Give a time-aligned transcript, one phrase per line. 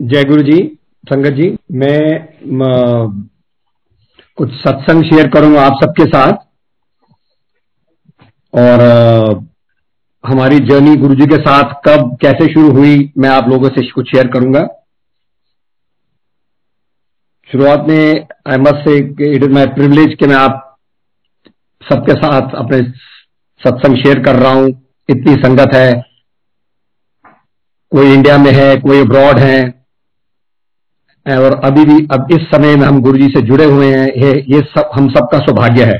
[0.00, 3.30] जय गुरु जी संगत जी मैं म,
[4.36, 6.32] कुछ सत्संग शेयर करूँगा आप सबके साथ।
[8.54, 13.68] और अ, हमारी जर्नी गुरु जी के साथ कब कैसे शुरू हुई मैं आप लोगों
[13.68, 14.66] से कुछ शेयर करूँगा।
[17.50, 18.96] शुरुआत में I must say
[19.34, 20.78] it is my privilege कि मैं आप
[21.92, 22.82] सबके साथ अपने
[23.60, 24.68] सत्संग शेयर कर रहा हूँ।
[25.10, 25.92] इतनी संगत है।
[27.92, 29.77] कोई इंडिया में है कोई अब्रॉड है।
[31.36, 34.32] और अभी भी अब इस समय में हम गुरु जी से जुड़े हुए हैं ये
[34.48, 35.98] ये सब हम सबका सौभाग्य है।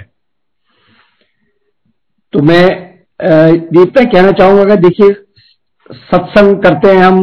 [2.32, 2.64] तो मैं
[3.20, 5.12] ये इतना कहना चाहूँगा कि देखिए
[5.90, 7.20] सत्संग करते हैं हम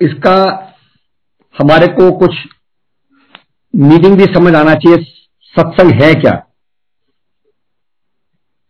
[0.00, 0.36] इसका
[1.56, 2.36] हमारे को कुछ
[3.74, 5.04] मीनिंग भी समझ आना चाहिए
[5.54, 6.32] सत्संग है क्या?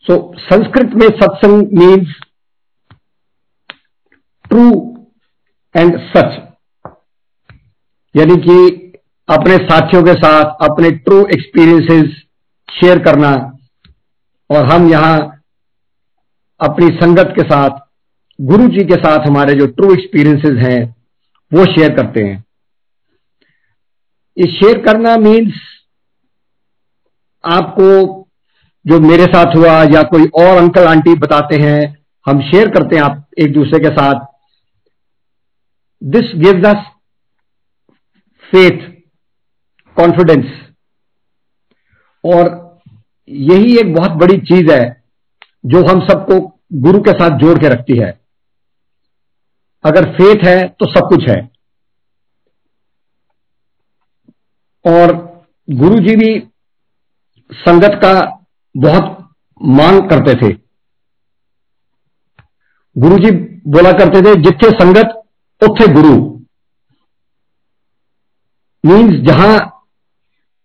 [0.06, 2.14] सो so, संस्कृत में सत्संग मीन्स
[4.44, 4.66] ट्रू
[5.74, 6.40] एंड सच
[8.14, 8.56] यानी कि
[9.28, 12.10] अपने साथियों के साथ अपने ट्रू एक्सपीरियंसेस
[12.68, 13.30] शेयर करना
[14.50, 15.16] और हम यहाँ
[16.60, 17.78] अपनी संगत के साथ
[18.38, 20.94] गुरु जी के साथ हमारे जो ट्रू एक्सपीरियंसेस हैं,
[21.52, 22.44] वो शेयर करते हैं।
[24.36, 25.54] ये शेयर करना मीन्स
[27.44, 27.90] आपको
[28.86, 31.80] जो मेरे साथ हुआ या कोई और अंकल आंटी बताते हैं,
[32.26, 34.26] हम शेयर करते हैं आप एक दूसरे के साथ।
[36.02, 36.84] This gives us
[38.50, 38.90] faith
[39.96, 40.46] confidence
[42.24, 42.52] और
[43.28, 45.04] यही एक बहुत बड़ी चीज़ है
[45.66, 46.40] जो हम सबको
[46.72, 48.20] गुरु के साथ जोड़ के रखती है।
[49.84, 51.50] अगर फेथ है तो सब कुछ है।
[54.84, 55.12] और
[55.70, 56.48] गुरु जी भी
[57.52, 58.44] संगत का
[58.76, 60.52] बहुत मांग करते थे।
[62.96, 63.30] गुरु जी
[63.70, 65.22] बोला करते थे जिथे संगत
[65.62, 66.33] उथे गुरु।
[68.84, 69.58] मीन्स जहाँ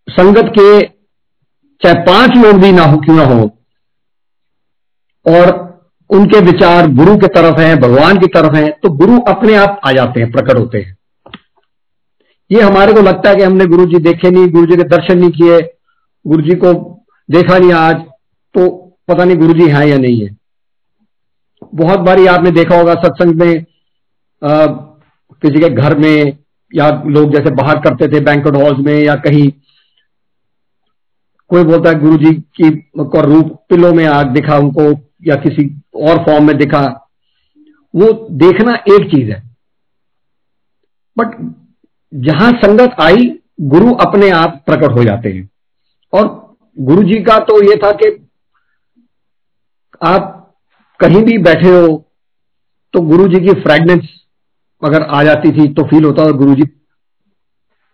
[0.07, 0.79] संगत के
[1.81, 3.43] चाहे पाँच लोग भी ना हो क्यों ना हो
[5.25, 5.51] और
[6.09, 9.91] उनके विचार गुरु की तरफ़ हैं भगवान की तरफ़ हैं तो गुरु अपने आप आ
[9.91, 10.95] जाते हैं प्रकट होते हैं।
[12.51, 15.17] ये हमारे को लगता है कि हमने गुरु जी देखे नहीं गुरु जी के दर्शन
[15.19, 15.59] नहीं किए
[16.25, 16.73] गुरु जी को
[17.29, 17.95] देखा नहीं आज
[18.55, 18.67] तो
[19.07, 20.35] पता नहीं गुरु जी है या नहीं है।
[21.75, 23.65] बहुत बारी आपने देखा होगा सत्संग में
[24.41, 24.65] आ,
[25.41, 26.37] किसी के घर में
[26.75, 29.51] या लोग जैसे बाहर करते थे बैंकट हॉल्स में या कहीं।
[31.47, 32.69] कोई बोलता है गुरु जी की
[33.15, 34.91] रूप पिलो में आग दिखा उनको
[35.27, 37.09] या किसी और फॉर्म में दिखा।
[37.95, 39.55] वो देखना एक चीज़ है।
[41.17, 41.55] बट
[42.13, 45.49] जहाँ संगत आई, गुरु अपने आप प्रकट हो जाते हैं।
[46.13, 48.27] और गुरु जी का तो ये था कि
[50.03, 50.35] आप
[50.99, 52.05] कहीं भी बैठे हो
[52.93, 54.18] तो गुरु जी की फ्रेगनेंस
[54.81, 56.63] अगर आ जाती थी तो फील होता गुरु जी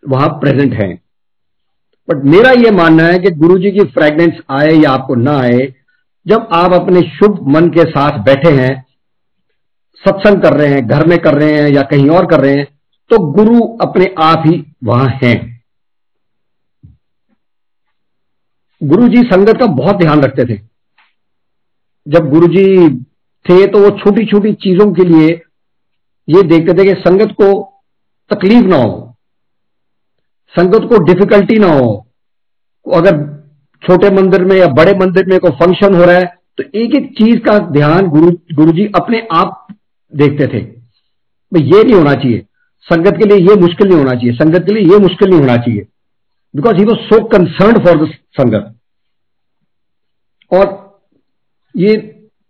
[0.03, 0.93] वहाँ प्रेजेंट हैं।
[2.07, 5.73] बट मेरा यह मानना है कि गुरु जी की फ्रेगनेंस आए या आपको ना आए,
[6.25, 8.83] जब आप अपने शुभ मन के साथ बैठे हैं,
[10.03, 12.67] सत्संग कर रहे हैं, घर में कर रहे हैं या कहीं और कर रहे हैं
[13.11, 15.35] तो गुरु अपने आप ही वहाँ हैं।
[18.81, 20.59] गुरु जी संगत का बहुत ध्यान रखते थे।
[22.07, 22.89] जब गुरु जी
[23.45, 25.33] थे तो वो छोटी छोटी चीज़ों के लिए
[26.27, 27.47] ये देखते थे कि संगत को
[28.31, 29.15] तकलीफ़ ना हो,
[30.53, 31.91] संगत को डिफिकल्टी ना हो।
[32.85, 33.17] अगर
[33.83, 36.25] छोटे मंदिर में या बड़े मंदिर में कोई फ़ंक्शन हो रहा है
[36.57, 39.67] तो एक एक चीज़ का ध्यान गुरु गुरु जी अपने आप
[40.13, 42.45] देखते थे। भाई, ये नहीं होना चाहिए।
[42.87, 45.55] संगत के लिए ये मुश्किल नहीं होना चाहिए। संगत के लिए ये मुश्किल नहीं होना
[45.57, 45.87] चाहिए।
[46.53, 48.73] Because he was so concern for the sangat.
[50.51, 50.65] और
[51.75, 51.95] ये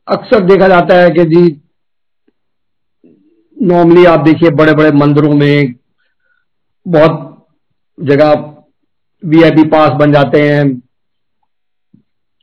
[0.08, 1.50] अक्सर देखा जाता है कि जी
[3.58, 5.74] नॉर्मली आप देखिए बड़े बड़े मंदिरों में
[6.86, 7.48] बहुत
[7.98, 8.34] जगह
[9.24, 10.64] वीआईपी पास बन जाते हैं।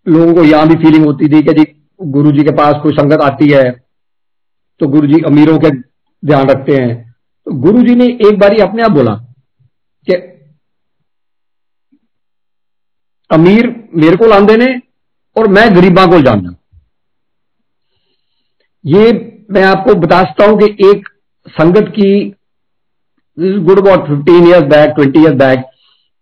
[0.06, 1.64] लोगों को यहाँ भी फीलिंग होती थी कि जी
[2.00, 3.70] गुरु जी के पास कोई संगत आती है
[4.80, 6.94] तो गुरु जी अमीरों के ध्यान रखते हैं।
[7.46, 9.14] तो गुरु जी ने एक बारी अपने आप बोला
[10.06, 10.14] कि,
[13.30, 14.66] अमीर मेरे को लांदे ने
[15.36, 16.54] और मैं गरीबा को जानना।
[18.84, 19.12] ये
[19.52, 21.08] मैं आपको बता सकता हूँ कि एक
[21.46, 22.12] संगत की
[23.38, 25.64] good about fifteen years back twenty years back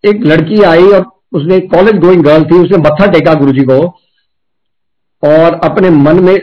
[0.05, 3.79] एक लड़की आई और उसने कॉलेज गोइंग गर्ल थी उसने मत्था टेका गुरु जी को
[5.23, 6.37] और अपने मन में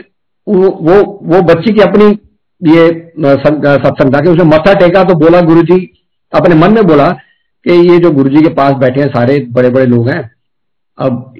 [0.48, 2.04] वो वो, बच्ची की अपनी
[2.72, 2.88] ये
[3.20, 5.78] सत्संग था कि उसने मत्था टेका तो बोला गुरु जी
[6.32, 7.08] अपने मन में बोला
[7.66, 10.20] कि ये जो गुरु जी के पास बैठे हैं सारे बड़े बड़े लोग हैं
[10.98, 11.34] अब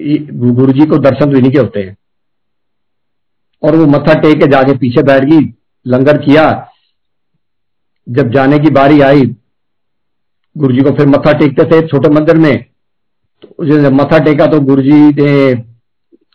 [0.55, 1.95] गुरु जी को दर्शन भी नहीं के होते हैं।
[3.63, 5.39] और वो मत्था टेक के जाके पीछे बैठ गई,
[5.85, 6.49] लंगर किया।
[8.07, 9.25] जब जाने की बारी आई
[10.55, 12.65] गुरु जी को फिर मत्था टेकते थे छोटे मंदिर में।
[13.43, 15.31] तो जब मत्था टेका तो गुरु जी ने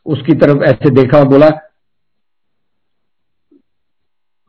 [0.06, 1.48] उसकी तरफ़ ऐसे देखा और बोला,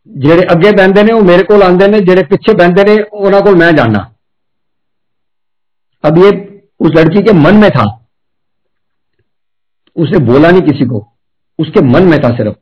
[0.10, 3.76] जेड़े अगे बहते ने मेरे को आते ने, जेड़े पिछे बहते ने उन्होंने को मैं
[3.76, 4.00] जानना
[6.04, 6.30] अब ये
[6.80, 7.84] उस लड़की के मन में था।
[9.96, 11.00] उसने बोला नहीं किसी को,
[11.60, 12.56] उसके मन में था सिर्फ़।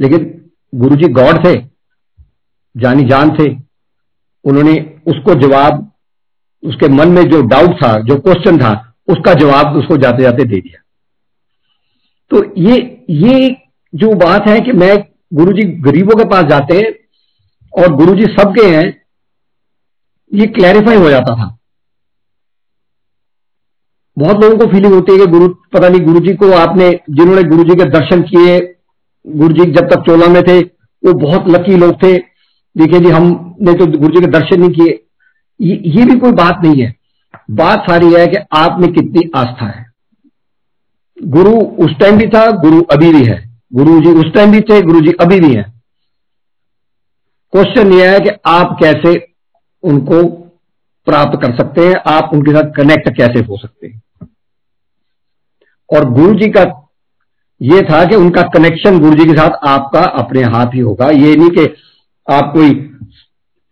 [0.00, 1.66] लेकिन गुरुजी गॉड थे,
[2.76, 3.56] जानी जान थे।
[4.44, 5.92] उन्होंने उसको जवाब,
[6.64, 10.60] उसके मन में जो डाउट था, जो क्वेश्चन था, उसका जवाब उसको जाते जाते दे
[10.60, 10.82] दिया।
[12.30, 13.56] तो ये ये
[13.94, 14.96] जो बात है कि मैं
[15.34, 16.92] गुरुजी गरीबों के पास जाते हैं
[17.72, 19.02] और गुरु गुरुजी सबके हैं,
[20.34, 21.58] ये क्लैरिफाई हो जाता था।
[24.18, 27.42] बहुत लोगों को फीलिंग होती है कि गुरु, पता नहीं गुरु जी को आपने, जिन्होंने
[27.42, 28.76] गुरु जी के दर्शन किए
[29.26, 30.60] गुरु जी जब तक चोला में थे
[31.02, 32.18] वो बहुत लकी लोग थे।
[32.76, 35.04] देखिए जी हमने तो गुरु जी के दर्शन नहीं किए।
[35.60, 36.94] ये, भी कोई बात नहीं है।
[37.50, 39.86] बात सारी है कि आप में कितनी आस्था है।
[41.22, 44.82] गुरु उस टाइम भी था गुरु अभी भी है। गुरु जी उस टाइम भी थे
[44.82, 45.82] गुरु जी अभी भी हैं।
[47.52, 49.28] क्वेश्चन यह है कि आप कैसे
[49.82, 50.28] उनको
[51.06, 54.02] प्राप्त कर सकते हैं आप उनके साथ कनेक्ट कैसे हो सकते हैं?
[55.96, 56.89] और गुरु जी का
[57.60, 61.34] यह था कि उनका कनेक्शन गुरु जी के साथ आपका अपने हाथ ही होगा। ये
[61.36, 61.64] नहीं कि
[62.26, 62.70] आप कोई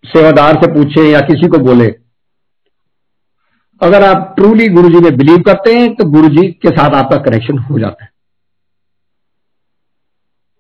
[0.04, 1.86] सेवादार से पूछे या किसी को बोले।
[3.80, 7.16] अगर आप ट्रूली गुरु जी में बिलीव करते हैं तो गुरु जी के साथ आपका
[7.20, 8.10] कनेक्शन हो जाता है।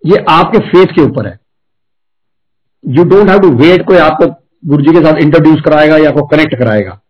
[0.04, 1.38] ये आपके फेथ के ऊपर है।
[2.84, 4.26] You don't have to wait कोई आपको
[4.64, 7.00] गुरु जी के साथ इंट्रोड्यूस कराएगा या आपको कनेक्ट कराएगा।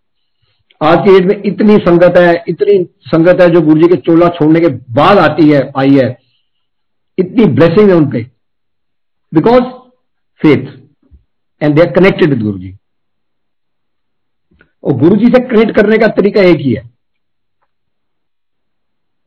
[0.81, 4.29] आज की डेट में इतनी संगत है, इतनी संगत है जो गुरु जी के चोला
[4.29, 6.09] छोड़ने के बाद आती है, आई है।
[7.19, 8.21] इतनी ब्लेसिंग है उनपे।
[9.33, 9.63] Because
[10.41, 10.67] faith
[11.61, 12.77] and they are connected with Guru ji.
[14.85, 16.83] और गुरु जी से कनेक्ट करने का तरीका एक ही है।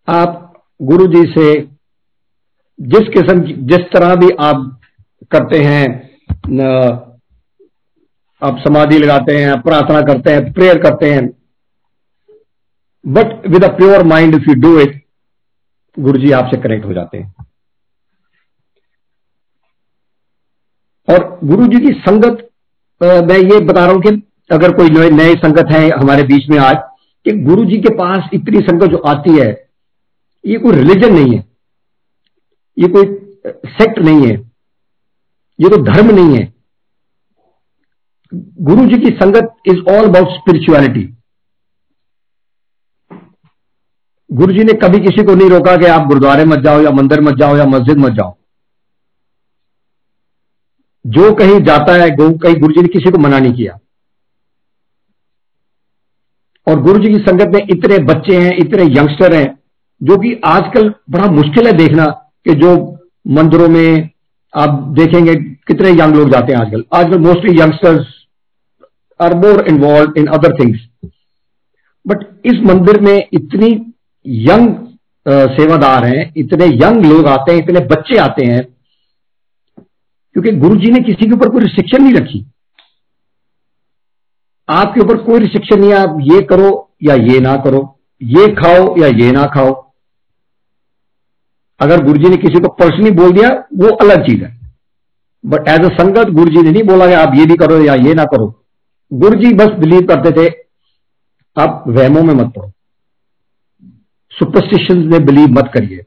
[0.07, 1.53] आप गुरु जी से
[2.79, 4.79] जिस किस्म जिस तरह भी आप
[5.31, 5.83] करते हैं
[8.41, 11.29] आप समाधि लगाते हैं प्रार्थना करते हैं, प्रेयर करते हैं
[13.05, 14.99] but with a pure mind if you do it
[15.97, 17.45] Guru ji आपसे कनेक्ट हो जाते हैं।
[21.07, 22.47] और गुरु जी की संगत
[23.01, 24.09] मैं ये बता रहा हूँ कि
[24.49, 26.77] अगर कोई नए संगत है हमारे बीच में आज,
[27.25, 29.49] कि गुरु जी के पास इतनी संगत जो आती है,
[30.43, 31.43] ये कोई रिलीजन नहीं है।
[32.77, 33.05] ये कोई
[33.71, 34.33] सेक्ट नहीं है।
[35.59, 36.53] ये तो धर्म नहीं है।
[38.61, 41.03] गुरु जी की संगत इज़ ऑल अबाउट स्पिरिचुअलिटी
[44.31, 47.21] गुरु जी ने कभी किसी को नहीं रोका कि आप गुरुद्वारे मत जाओ या मंदिर
[47.21, 48.35] मत जाओ या मस्जिद मत जाओ।
[51.05, 53.77] जो कहीं जाता है कहीं गुरु जी ने किसी को मना नहीं किया।
[56.67, 59.59] और गुरु जी की संगत में इतने बच्चे हैं, इतने यंगस्टर हैं,
[60.01, 62.05] जो कि आजकल बड़ा मुश्किल है देखना
[62.45, 62.75] कि जो
[63.27, 64.09] मंदिरों में
[64.53, 65.35] आप देखेंगे
[65.67, 68.07] कितने यंग लोग जाते हैं आजकल। आजकल mostly youngsters
[69.19, 70.79] are more involve in other things
[72.05, 73.69] but इस मंदिर में इतनी
[74.25, 74.75] यंग
[75.25, 78.63] सेवादार हैं, इतने यंग लोग आते हैं, इतने बच्चे आते हैं,
[80.35, 82.45] क्योंकि गुरु जी ने किसी के ऊपर कोई रिस्ट्रिक्शन नहीं रखी।
[84.69, 86.69] आपके ऊपर कोई रिस्ट्रिक्शन नहीं, आप ये करो
[87.03, 87.81] या ये ना करो,
[88.21, 89.73] ये खाओ या ये ना खाओ।
[91.79, 94.59] अगर गुरु जी ने किसी को पर्सनली बोल दिया, वो अलग चीज़ है।
[95.43, 97.93] बट एज अ संगत गुरु जी ने नहीं बोला कि आप ये भी करो या
[97.97, 98.47] ये ना करो।
[99.11, 100.49] गुरु जी बस बिलीव करते थे,
[101.57, 102.71] आप वहमों में मत पड़ो।
[104.41, 106.05] सुपरस्टिशन में बिलीव मत करिए।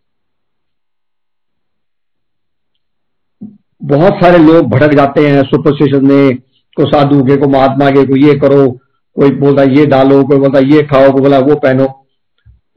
[3.83, 6.37] बहुत सारे लोग भड़क जाते हैं सुपरस्टिशन में,
[6.77, 8.71] को साधु के, को महात्मा के, को ये करो,
[9.17, 11.87] कोई बोलता ये डालो, कोई बोलता ये खाओ, कोई बोला वो पहनो।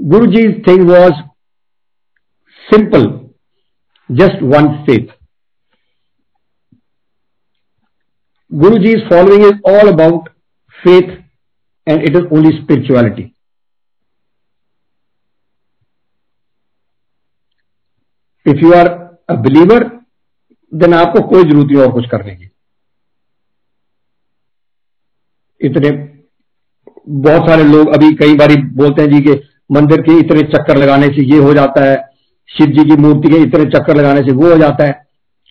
[0.02, 1.22] Guru ji thing was
[2.72, 3.08] simple
[4.10, 5.16] just one faith
[8.52, 10.30] Guruji's following is all about
[10.78, 11.10] faith
[11.88, 13.24] and it is only spirituality.
[18.48, 18.90] If you are
[19.32, 19.80] a believer,
[20.74, 22.50] then आपको कोई ज़रूरत नहीं और कुछ करने की।
[25.62, 25.90] इतने
[27.10, 29.32] बहुत सारे लोग अभी कई बार बोलते हैं जी के
[29.72, 32.10] मंदिर के इतने चक्कर लगाने से ये हो जाता है
[32.58, 35.08] शिव जी की मूर्ति के इतने चक्कर लगाने से वो हो जाता है।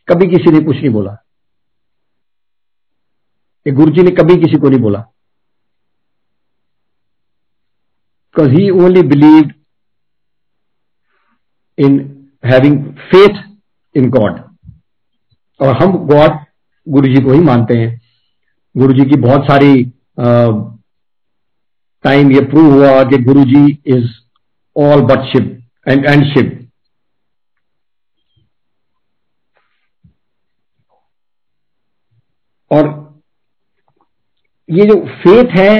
[0.09, 1.17] कभी किसी ने कुछ नहीं बोला।
[3.67, 4.99] ये गुरु जी ने कभी किसी को नहीं बोला।
[8.37, 9.51] Because he only believe
[11.79, 12.16] in
[12.47, 13.43] having faith
[13.95, 14.41] in God
[15.61, 16.39] और हम गॉड
[16.87, 18.01] गुरु जी को ही मानते हैं।
[18.75, 19.85] गुरु जी की बहुत सारी
[22.05, 24.09] टाइम ये प्रूव हुआ कि Guru ji is
[24.77, 25.45] all but Shiv
[25.89, 26.53] and and Shiv
[32.71, 32.89] और
[34.69, 35.73] ये जो फेथ है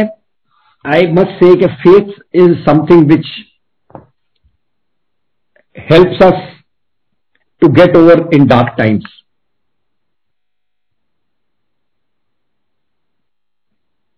[0.85, 3.27] आई मस्ट से कि faith is something which
[5.77, 6.56] helps us
[7.63, 9.13] to get over in dark times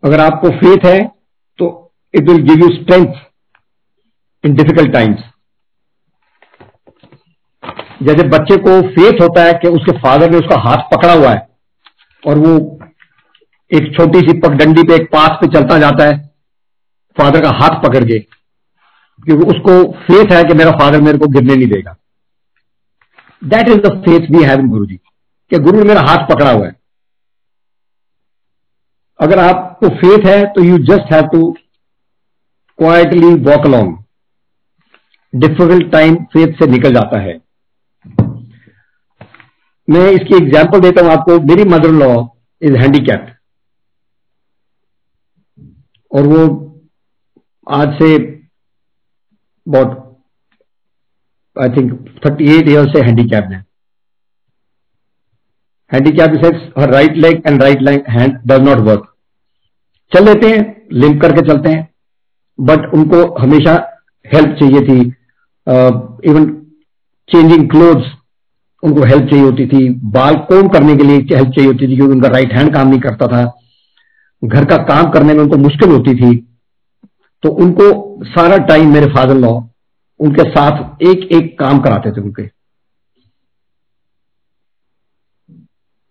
[0.03, 0.99] अगर आपको फेथ है
[1.59, 1.67] तो
[2.15, 3.15] it will give you strength
[4.45, 5.23] in difficult times
[8.03, 11.47] जैसे बच्चे को फेथ होता है कि उसके फादर ने उसका हाथ पकड़ा हुआ है,
[12.23, 12.53] और वो
[13.71, 16.17] एक छोटी सी पगडंडी पे एक पास पे चलता जाता है
[17.17, 21.55] फादर का हाथ पकड़ के, क्योंकि उसको फेथ है कि मेरा फादर मेरे को गिरने
[21.55, 21.97] नहीं देगा।
[23.43, 24.97] That is the faith we have in Guru ji
[25.51, 26.77] कि गुरु ने मेरा हाथ पकड़ा हुआ है।
[29.21, 31.51] अगर आपको फेथ है तो you just have to
[32.79, 33.97] quietly walk along
[35.33, 37.41] difficult time faith से निकल जाता है।
[39.89, 42.11] मैं इसकी एग्ज़ाम्पल देता हूँ आपको। मेरी मदर लॉ
[42.63, 43.31] इज़ हैंडीकैप्ड
[46.13, 46.45] और वो
[47.67, 48.17] आज से
[49.67, 50.08] बहुत
[51.59, 51.93] I think
[52.27, 53.65] thirty eight year से हैंडीकैप्ड है।
[55.91, 59.07] Handicap sex her right leg and right leg hand does not work
[60.13, 60.61] चल लेते हैं
[60.95, 61.89] लिंक करके चलते हैं
[62.59, 63.73] बट उनको हमेशा
[64.25, 65.01] हेल्प चाहिए थी।
[66.27, 66.47] इवन
[67.29, 68.13] चेंजिंग क्लोथ्स
[68.83, 72.13] उनको हेल्प चाहिए होती थी। बाल कोम करने के लिए हेल्प चाहिए होती थी, क्योंकि
[72.13, 73.45] उनका राइट हैंड काम नहीं करता था।
[74.43, 76.37] घर का काम करने में उनको मुश्किल होती थी।
[77.43, 79.59] तो उनको सारा टाइम मेरे फादर लॉ
[80.21, 82.47] उनके साथ एक एक काम कराते थे उनके।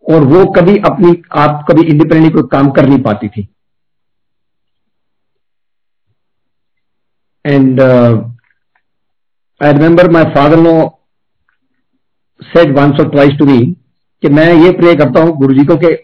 [0.05, 3.47] और वो कभी अपनी, आप कभी इंडिपेंडेंटली कोई काम कर नहीं पाती थी।
[7.45, 7.81] And
[9.61, 10.73] I remember my father no
[12.41, 13.59] said once और ट्वाइस टू मी
[14.23, 15.95] कि मैं ये प्रे करता हूँ गुरु जी को कि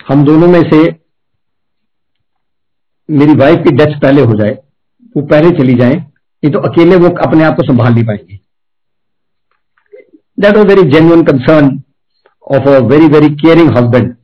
[0.00, 0.80] हम दोनों में से
[3.08, 4.58] मेरी वाइफ की डेथ पहले हो जाए।
[5.14, 5.94] वो पहले चली जाए,
[6.42, 8.38] ये तो अकेले वो अपने आप को संभाल नहीं पाएँगे।
[10.38, 11.70] That was very genuine concern
[12.46, 14.14] of a very very caring husband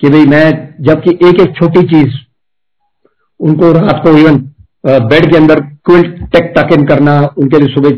[0.00, 0.46] कि भाई मैं
[0.84, 2.16] जबकि एक एक छोटी चीज़
[3.40, 4.38] उनको रात को इवन
[4.84, 7.90] बेड के अंदर क्विल्ट टेक टक इन करना, उनके लिए सुबह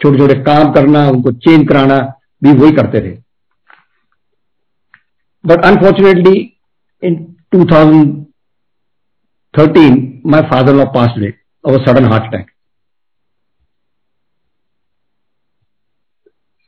[0.00, 1.98] छोटे छोटे काम करना, उनको चेंज कराना,
[2.42, 3.12] भी वही करते थे।
[5.44, 6.32] But unfortunately
[7.02, 7.14] in
[9.54, 12.50] 2013 my father law pass day of sudden heart attack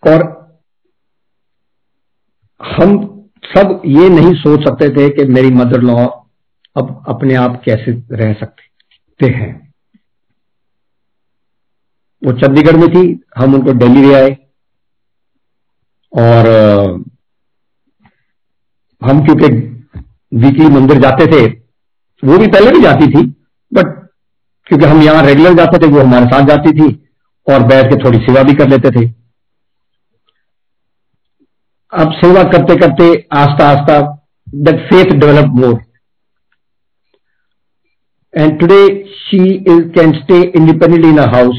[0.03, 0.43] और
[2.61, 2.97] हम
[3.45, 6.07] सब ये नहीं सोच सकते थे कि मेरी मदर लॉ
[6.77, 9.73] अब अपने आप कैसे रह सकते हैं।
[12.25, 14.31] वो चंडीगढ़ में थी, हम उनको दिल्ली ले आए।
[16.13, 16.47] और,
[19.03, 19.47] हम क्योंकि
[20.37, 21.62] वीकली मंदिर जाते थे
[22.23, 23.23] वो भी पहले भी जाती थी
[23.73, 23.87] बट
[24.67, 26.89] क्योंकि हम यहाँ रेगुलर जाते थे, वो हमारे साथ जाती थी
[27.47, 29.07] और बैठ के थोड़ी सेवा भी कर लेते थे।
[31.93, 34.01] अब सेवा करते करते आस्ता आस्ता
[34.47, 35.81] that faith develop more
[38.35, 38.81] and today
[39.17, 41.57] she is can stay independently in a house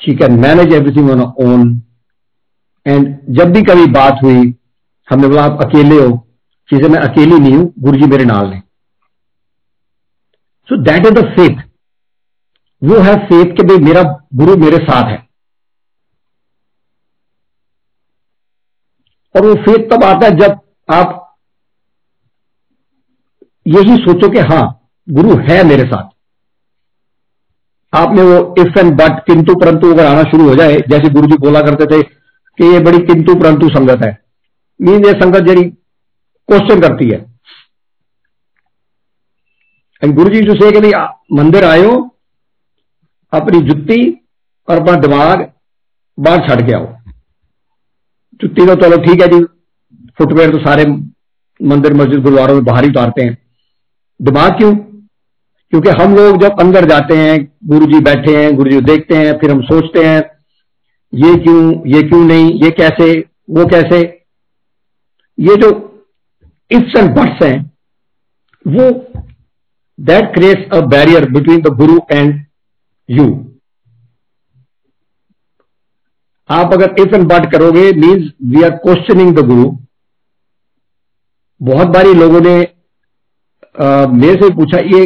[0.00, 1.70] she can manage everything on own
[2.86, 4.54] and जब भी कभी बात हुई,
[5.08, 6.10] हमने बोला, आप अकेले हो।
[6.70, 8.60] चीज़ें मैं अकेली नहीं हूँ गुरु जी मेरे नाल ने
[10.68, 11.62] so that is the faith
[12.82, 14.02] वो है फेथ के भाई मेरा
[14.34, 15.18] गुरु मेरे साथ है।
[19.34, 21.20] और वो फेथ तब आता है जब आप
[23.66, 24.64] यही सोचो कि हाँ,
[25.08, 26.10] गुरु है मेरे साथ।
[27.92, 31.26] आप में वो इफ़ एंड बट किंतु परंतु अगर आना शुरू हो जाए, जैसे गुरु
[31.26, 34.18] जी बोला करते थे कि ये बड़ी किंतु परंतु संगत है।
[34.80, 35.64] मीन ये संगत जरी
[36.48, 37.33] क्वेश्चन करती है।
[40.12, 40.90] गुरु जी जो से
[41.34, 41.90] मंदिर आयो
[43.32, 44.00] अपनी जुत्ती
[44.68, 45.50] और अपना दिमाग
[46.18, 46.86] बाहर छड़ के आओ
[48.40, 49.44] जुत्ती तो चलो ठीक है जी
[50.18, 50.84] फुटवेयर तो सारे
[51.60, 53.36] मंदिर मस्जिद गुरुद्वारों में बाहर ही उतारते हैं
[54.20, 54.74] दिमाग क्यों
[55.72, 59.38] क्योंकि हम लोग जब अंदर जाते हैं गुरु जी बैठे हैं गुरु जी देखते हैं
[59.38, 60.20] फिर हम सोचते हैं
[61.12, 63.08] ये क्यों ये क्यों नहीं ये कैसे
[63.50, 64.00] वो कैसे
[65.38, 65.70] ये जो
[66.70, 67.58] इफ्स एंड बट्स हैं
[68.66, 68.90] वो
[69.98, 72.44] that creates a barrier between the guru and
[73.08, 73.26] you
[76.48, 79.70] आप अगर इफ़ एंड बट करोगे means we are questioning the guru
[81.60, 82.56] बहुत बारी लोगों ने
[83.76, 85.04] मेरे से पूछा, ये,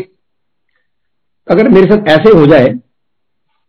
[1.48, 2.68] अगर मेरे साथ ऐसे हो जाए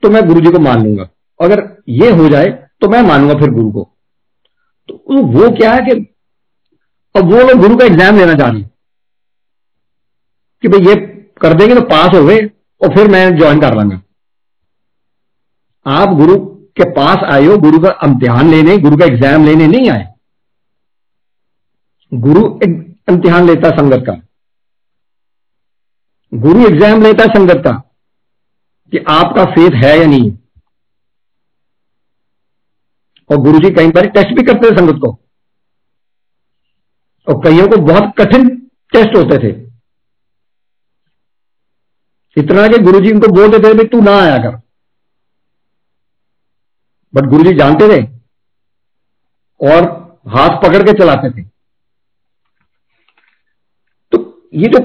[0.04, 1.08] तो मैं गुरु जी को मान लूँगा।
[1.40, 2.48] अगर ये हो जाए
[2.82, 3.84] तो मैं मानूँगा फिर गुरु को।
[4.90, 5.94] तो वो क्या है कि,
[7.16, 8.62] अब वो लोग गुरु का एग्ज़ाम लेना चाह रहे
[10.64, 10.96] कि भाई ये
[11.42, 12.40] कर देंगे तो पास हो गए
[12.82, 14.02] और फिर मैं ज्वाइन कर लूँगा।
[15.86, 16.36] आप गुरु
[16.78, 20.08] के पास आए हो, गुरु का इम्तिहान लेने, गुरु का एग्ज़ाम लेने नहीं आए।
[22.12, 24.14] गुरु इम्तिहान लेता संगत का।
[26.32, 27.72] गुरु एग्ज़ाम लेता है संगत का
[28.94, 30.32] कि आपका फेथ है या नहीं।
[33.30, 35.12] और गुरु जी कई बार टेस्ट भी करते थे संगत को।
[37.28, 38.48] और कईयों को बहुत कठिन
[38.94, 39.52] टेस्ट होते थे।
[42.40, 44.56] इतना कि गुरु जी उनको बोलते थे तू ना आया कर।
[47.14, 48.02] बट गुरु जी जानते थे
[49.62, 49.88] और
[50.28, 51.44] हाथ पकड़ के चलाते थे।
[54.12, 54.18] तो
[54.54, 54.80] ये जो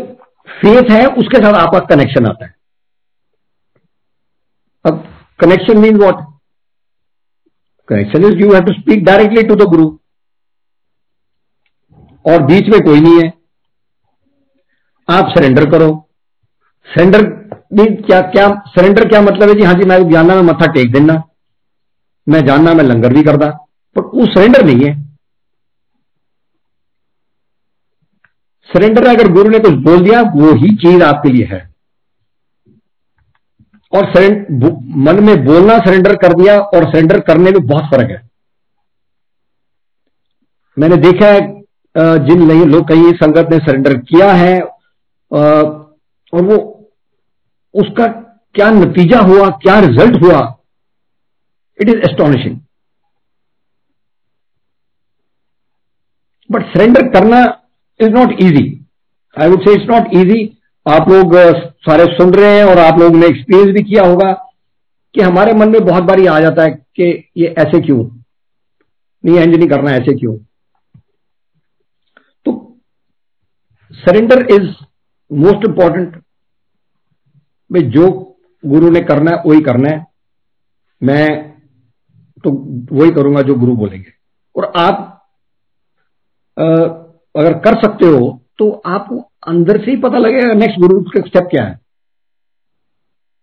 [0.51, 2.55] फेथ है, उसके साथ आपका कनेक्शन आता है।
[4.85, 5.03] अब
[5.41, 6.23] connection mean what
[7.89, 9.87] connection is you have to speak directly to the guru
[12.25, 13.33] और बीच में कोई नहीं है।
[15.09, 15.89] आप सरेंडर करो।
[16.89, 17.23] सरेंडर
[17.75, 19.55] भी क्या क्या सरेंडर क्या मतलब है?
[19.55, 21.23] जी हाँ जी, मैं जानना मैं मत्था टेक देना।
[22.27, 23.49] मैं जानना मैं लंगर भी करता
[23.97, 24.93] पर वो सरेंडर नहीं है।
[28.69, 31.63] सरेंडर अगर गुरु ने कुछ बोल दिया, वो ही चीज़ आपके लिए है।
[33.93, 34.71] और सरेंडर
[35.05, 38.23] मन में बोलना सरेंडर कर दिया और सरेंडर करने में बहुत फ़र्क है।
[40.77, 41.41] मैंने देखा है
[42.27, 46.57] जिन नहीं लोग कहीं संगत ने सरेंडर किया है और वो
[47.75, 48.07] उसका
[48.55, 50.41] क्या नतीजा हुआ, क्या रिज़ल्ट हुआ?
[51.79, 52.61] It is astonishing
[56.51, 57.41] but surrender करना
[58.01, 58.65] is not easy
[59.37, 60.47] I would say it's not easy
[60.87, 61.35] आप लोग
[61.87, 64.33] सारे सुन रहे हैं और आप लोगों ने एक्सपीरियंस भी किया होगा
[65.15, 67.99] कि हमारे मन में बहुत बार ये आ जाता है कि ये ऐसे क्यों?
[69.25, 70.37] नहीं एंज नहीं करना, ऐसे क्यों?
[72.45, 72.81] तो
[73.91, 74.69] सरेंडर इज़
[75.33, 76.24] मोस्ट इंपॉर्टेंट
[77.75, 78.09] भाई जो
[78.65, 80.07] गुरु ने करना है वही करना है।
[81.03, 81.27] मैं
[82.45, 82.51] तो
[82.93, 84.13] वही करूँगा जो गुरु बोलेंगे।
[84.57, 85.11] और आप
[86.57, 86.65] आ,
[87.37, 91.49] अगर कर सकते हो तो आपको अंदर से ही पता लगेगा नेक्स्ट गुरु का स्टेप
[91.51, 91.79] क्या है।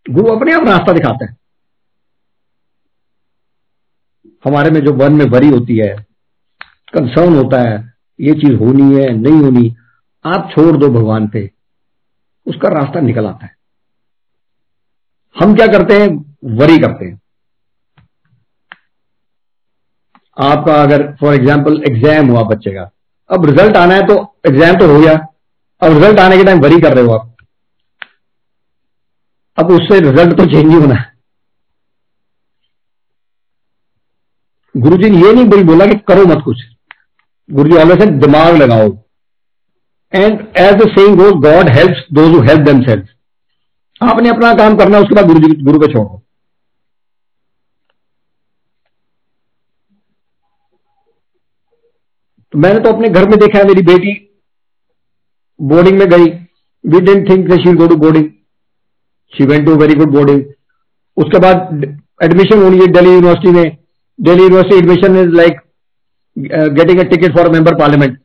[0.05, 1.37] गुरु अपने आप रास्ता दिखाते हैं।
[4.45, 5.95] हमारे में जो वन में वरी होती है
[6.93, 9.75] कंसर्न होता है ये चीज़ होनी है नहीं होनी
[10.25, 11.49] आप छोड़ दो भगवान पे
[12.47, 13.55] उसका रास्ता निकल आता है।
[15.35, 16.09] हम क्या करते हैं?
[16.57, 17.19] वरी करते हैं।
[20.37, 22.89] आपका अगर फॉर एग्ज़ाम्पल एग्ज़ाम हुआ बच्चे का,
[23.29, 24.15] अब रिज़ल्ट आना है तो
[24.47, 25.13] एग्ज़ाम तो हो गया।
[25.81, 27.35] अब रिज़ल्ट आने के टाइम वरी कर रहे हो आप।
[29.57, 31.09] अब उससे रिज़ल्ट तो चेंज ही होना है।
[34.75, 36.61] गुरु जी ने ये नहीं बड़ी बोला कि करो मत कुछ।
[37.49, 38.87] गुरु जी ऑलवेज दिमाग लगाओ।
[40.13, 43.07] And as the saying goes God helps those help themselves
[44.01, 46.21] आपने अपना काम करना है उसके बाद गुरु जी गुरु को छोड़ो।
[52.53, 54.13] तो मैंने तो अपने घर में देखा है, मेरी बेटी
[55.59, 56.25] बोर्डिंग में गई।
[56.83, 58.29] We didn't think she go to boarding
[59.33, 60.43] she went to very good boarding
[61.17, 61.83] उसके बाद
[62.23, 63.77] एडमिशन होनी है दिल्ली यूनिवर्सिटी में।
[64.19, 65.59] Delhi university admission is like
[66.75, 68.19] getting a ticket for member parliament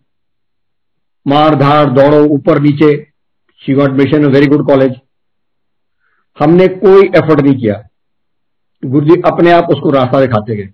[1.26, 2.94] मार धार दौड़ो ऊपर नीचे
[3.62, 4.92] she got admission very good college
[6.38, 7.82] हमने कोई एफर्ट नहीं किया।
[8.82, 10.72] गुरु जी अपने आप उसको रास्ता दिखाते गए।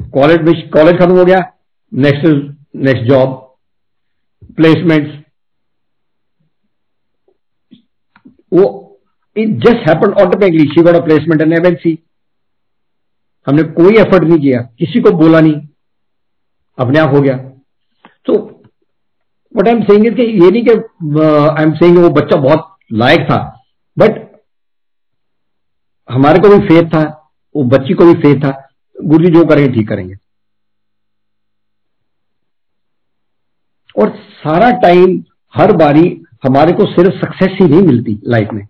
[0.00, 1.38] कॉलेज कॉलेज खत्म हो गया।
[1.92, 2.26] नेक्स्ट
[2.76, 3.34] नेक्स्ट जॉब
[4.56, 5.18] प्लेसमेंट्स
[8.52, 8.66] वो
[9.36, 11.98] it just happen automatically she got a placement in MNC
[13.46, 15.60] हमने कोई एफर्ट नहीं किया। किसी को बोला नहीं।
[16.78, 17.47] अपने आप हो गया।
[19.58, 20.72] वट आई एम सेइंग कि ये नहीं कि
[21.56, 23.38] आई एम सेइंग वो बच्चा बहुत लायक था।
[23.96, 24.26] बट
[26.08, 27.02] हमारे को भी फेथ था,
[27.54, 28.50] वो बच्ची को भी फेथ था।
[28.96, 30.14] गुरु जी जो करेंगे ठीक करेंगे।
[33.96, 35.22] और सारा टाइम
[35.54, 36.06] हर बारी
[36.46, 38.66] हमारे को सिर्फ़ सक्सेस ही नहीं मिलती लाइफ में।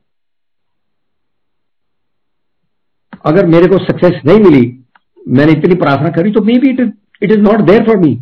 [3.24, 4.62] अगर मेरे को सक्सेस नहीं मिली,
[5.28, 6.90] मैंने इतनी प्रार्थना करी तो maybe it is
[7.22, 8.14] it is not there for me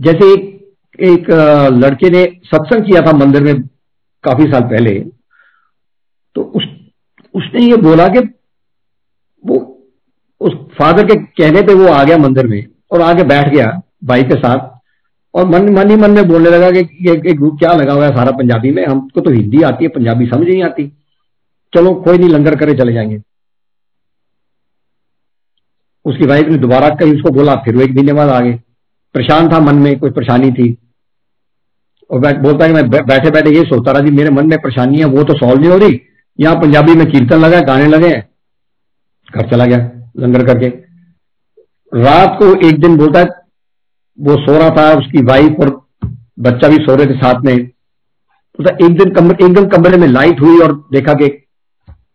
[0.00, 0.54] जैसे एक
[1.00, 1.30] एक
[1.72, 3.62] लड़के ने सत्संग किया था मंदिर में
[4.22, 5.00] काफ़ी साल पहले
[6.34, 6.64] तो उस
[7.34, 8.18] उसने ये बोला कि
[9.46, 9.86] वो
[10.40, 14.22] उस फादर के कहने पे वो आ गया मंदिर में और आगे बैठ गया भाई
[14.22, 14.74] के साथ
[15.34, 18.16] और मन मन ही मन में बोलने लगा कि ये, ये क्या लगा हुआ है
[18.16, 18.86] सारा पंजाबी में?
[18.86, 20.88] हमको तो हिंदी आती है पंजाबी समझ नहीं आती।
[21.74, 23.22] चलो कोई नहीं लंगर करे चले जाएँगे।
[26.04, 28.60] उसकी वाइफ ने दोबारा कहीं उसको बोला फिर वो एक महीने बाद आ गए
[29.14, 30.76] परेशान था, मन में कोई परेशानी थी।
[32.10, 34.98] और बोलता है कि मैं बैठे बैठे ये सोचता रहा जी मेरे मन में परेशानी
[34.98, 36.00] है, वो तो सॉल्व नहीं हो रही।
[36.38, 38.10] यहाँ पंजाबी में कीर्तन लगा, गाने लगे,
[39.28, 39.78] घर चला गया,
[40.18, 40.68] लंगर करके।
[41.92, 43.26] रात को एक दिन बोलता है
[44.18, 45.70] वो सो रहा था, उसकी वाइफ और
[46.40, 50.40] बच्चा भी सो रहे थे साथ में। बोलता, एक दिन कमरे एकदम कमरे में लाइट
[50.40, 51.30] हुई और देखा कि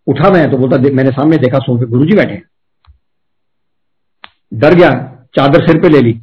[0.08, 2.42] उठा मैं तो बोलता मैंने सामने देखा सो के गुरु जी बैठे
[4.52, 4.90] डर गया,
[5.36, 6.14] चादर सिर पे ले ली।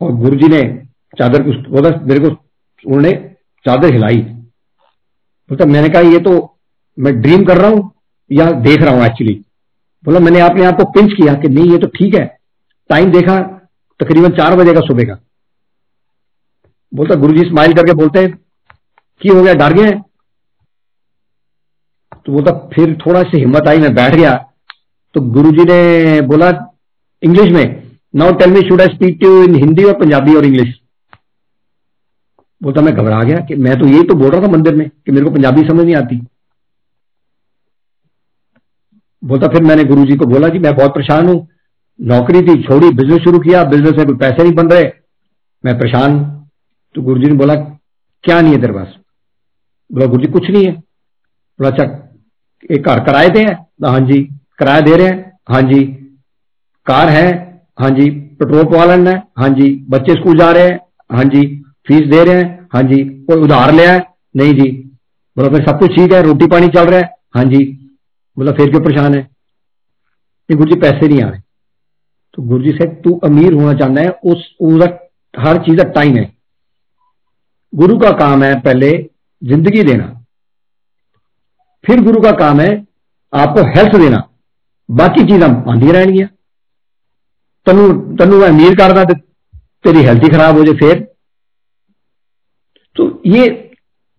[0.00, 0.62] और गुरुजी ने
[1.18, 2.28] चादर को बोला मेरे को
[2.84, 3.12] उन्होंने
[3.66, 4.16] चादर हिलाई।
[5.50, 6.32] बोलता मैंने कहा, ये तो
[6.98, 7.90] मैं ड्रीम कर रहा हूँ,
[8.30, 9.34] या देख रहा हूँ एक्चुअली
[10.04, 12.24] बोला, मैंने अपने आप को पिंच किया कि नहीं, ये तो ठीक है।
[12.90, 13.38] टाइम देखा,
[14.00, 15.18] तकरीबन चार बजे का सुबह का।
[16.92, 18.30] बोलता, गुरुजी स्माइल करके बोलते हैं,
[19.20, 19.90] की हो गया, डर गए?
[22.16, 24.34] तो बोलता, फिर थोड़ा सी हिम्मत आई, मैं बैठ गया।
[25.14, 26.50] तो गुरुजी ने बोला
[27.22, 30.74] इंग्लिश में now tell me should I speak to in Hindi और पंजाबी और इंग्लिश
[32.60, 35.12] बोलता मैं घबरा गया कि मैं तो यही तो बोल रहा था मंदिर में कि
[35.12, 36.16] मेरे को पंजाबी समझ नहीं आती।
[39.22, 41.46] बोलता फिर मैंने गुरु जी को बोला जी मैं बहुत परेशान हूँ।
[42.00, 44.84] नौकरी थी, छोड़ी बिज़नेस शुरू किया बिज़नेस में कोई पैसे नहीं बन रहे।
[45.64, 46.18] मैं परेशान।
[46.94, 48.94] तो गुरु जी ने बोला, क्या नहीं है तेरे पास?
[49.90, 51.84] बोला गुरु जी कुछ नहीं है। बोला अच्छा
[52.70, 53.42] एक घर कराए थे
[53.86, 54.22] हाँ जी,
[54.58, 55.84] किराया दे रहे हैं। हाँ जी,
[56.86, 57.47] कार है।
[57.80, 60.80] हाँ जी, पेट्रोल पालन है हाँ जी, बच्चे स्कूल जा रहे हैं
[61.12, 64.70] हाँ जी, फ़ीस दे रहे हैं हाँ जी, कोई उधार लिया है, नहीं जी।
[65.36, 67.14] बोला, फिर सब कुछ ठीक है, रोटी पानी चल रहा है?
[67.36, 67.64] हाँ जी।
[68.38, 69.30] बोला, फिर क्यों परेशान है?
[70.48, 71.40] कि गुरु जी पैसे नहीं आ रहे।
[72.34, 75.10] तो गुरु जी से, तू अमीर होना चाहना है, उस उसका
[75.42, 76.32] हर चीज़ का टाइम है।
[77.74, 79.10] गुरु का काम है पहले
[79.44, 80.24] ज़िंदगी देना।
[81.86, 82.86] फिर गुरु का काम है
[83.34, 84.28] आपको हेल्थ देना।
[84.90, 86.28] बाकी चीजां आंदी रहनियाँ।
[87.68, 89.14] तनु तनु अमीर करना तो
[89.84, 91.06] तेरी हेल्थ खराब हो जाए फिर।
[92.96, 93.46] तो ये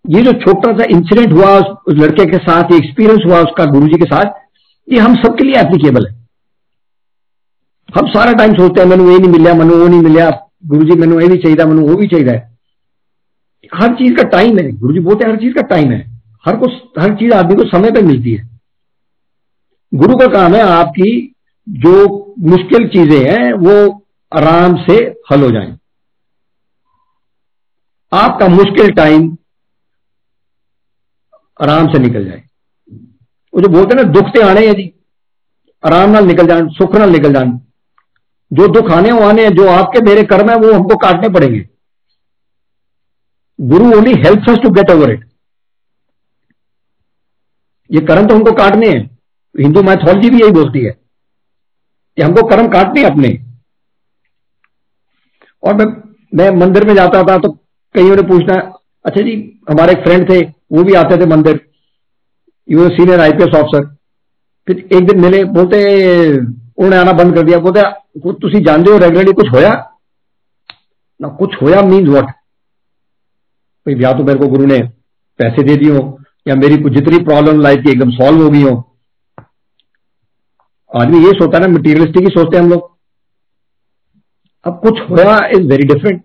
[0.04, 4.04] ये जो छोटा सा इंसिडेंट हुआ उस लड़के के साथ एक्सपीरियंस हुआ उसका गुरुजी के
[4.06, 4.30] साथ,
[4.88, 6.18] ये हम सबके लिए एप्लीकेबल है।
[7.88, 10.30] हम सारा टाइम सोचते हैं, मैनू ये नहीं मिला, मनु वो नहीं मिला
[10.66, 12.40] गुरु जी मैनू ये भी चाहिए मनु वो भी चाहिए
[13.72, 15.98] हर चीज़ का टाइम है गुरु जी बोलते हैं हर चीज़ का टाइम है।
[16.44, 16.66] हर को,
[17.00, 18.48] हर चीज़ आदमी को समय पर मिलती है।
[19.92, 21.10] गुरु का काम है आपकी
[21.68, 22.08] जो
[22.40, 24.94] मुश्किल चीज़ें हैं, वो आराम से
[25.30, 25.76] हल हो जाएँ।
[28.12, 29.36] आपका मुश्किल टाइम
[31.60, 32.42] आराम से निकल जाए।
[33.54, 34.92] वो जो बोलते हैं ना, दुख से आने हैं जी
[35.84, 37.50] आराम नाल निकल जाए, सुख नाल निकल जाए,
[38.50, 41.60] जो दुख आने वो आने, जो आपके मेरे कर्म है, वो हमको काटने पड़ेंगे।
[43.58, 45.28] Guru only help us to get over it
[47.90, 49.02] ये कर्म तो हमको काटने हैं।
[49.54, 50.98] हिंदू मैथोलॉजी भी यही बोलती है।
[52.18, 53.28] कि हमको कर्म काटने अपने।
[55.62, 55.86] और मैं
[56.32, 57.48] मैं मंदिर में जाता था तो
[57.94, 58.54] कई ने पूछना
[59.04, 59.32] अच्छा जी,
[59.70, 61.60] हमारे एक फ्रेंड थे, वो भी आते थे मंदिर।
[62.68, 63.84] यू सीनियर आईपीएस ऑफिसर
[64.68, 65.78] फिर एक दिन मिले, बोलते,
[66.36, 67.82] उन्होंने आना बंद कर दिया। बोलते
[68.32, 69.70] तुम जानते हो रेगुलरली कुछ होया?
[71.20, 74.78] ना, कुछ होया मीन्स वॉट भाई, या तो मेरे को गुरु ने
[75.38, 76.18] पैसे दे दिए हो,
[76.48, 78.76] या मेरी कुछ जितनी प्रॉब्लम लाइफ की एकदम सॉल्व हो गई हो
[80.92, 82.88] आदमी ये सोचता है ना मटीरियलिस्टिक ही सोचते हैं हम लोग।
[84.66, 86.22] अब कुछ होया इज़ वेरी डिफरेंट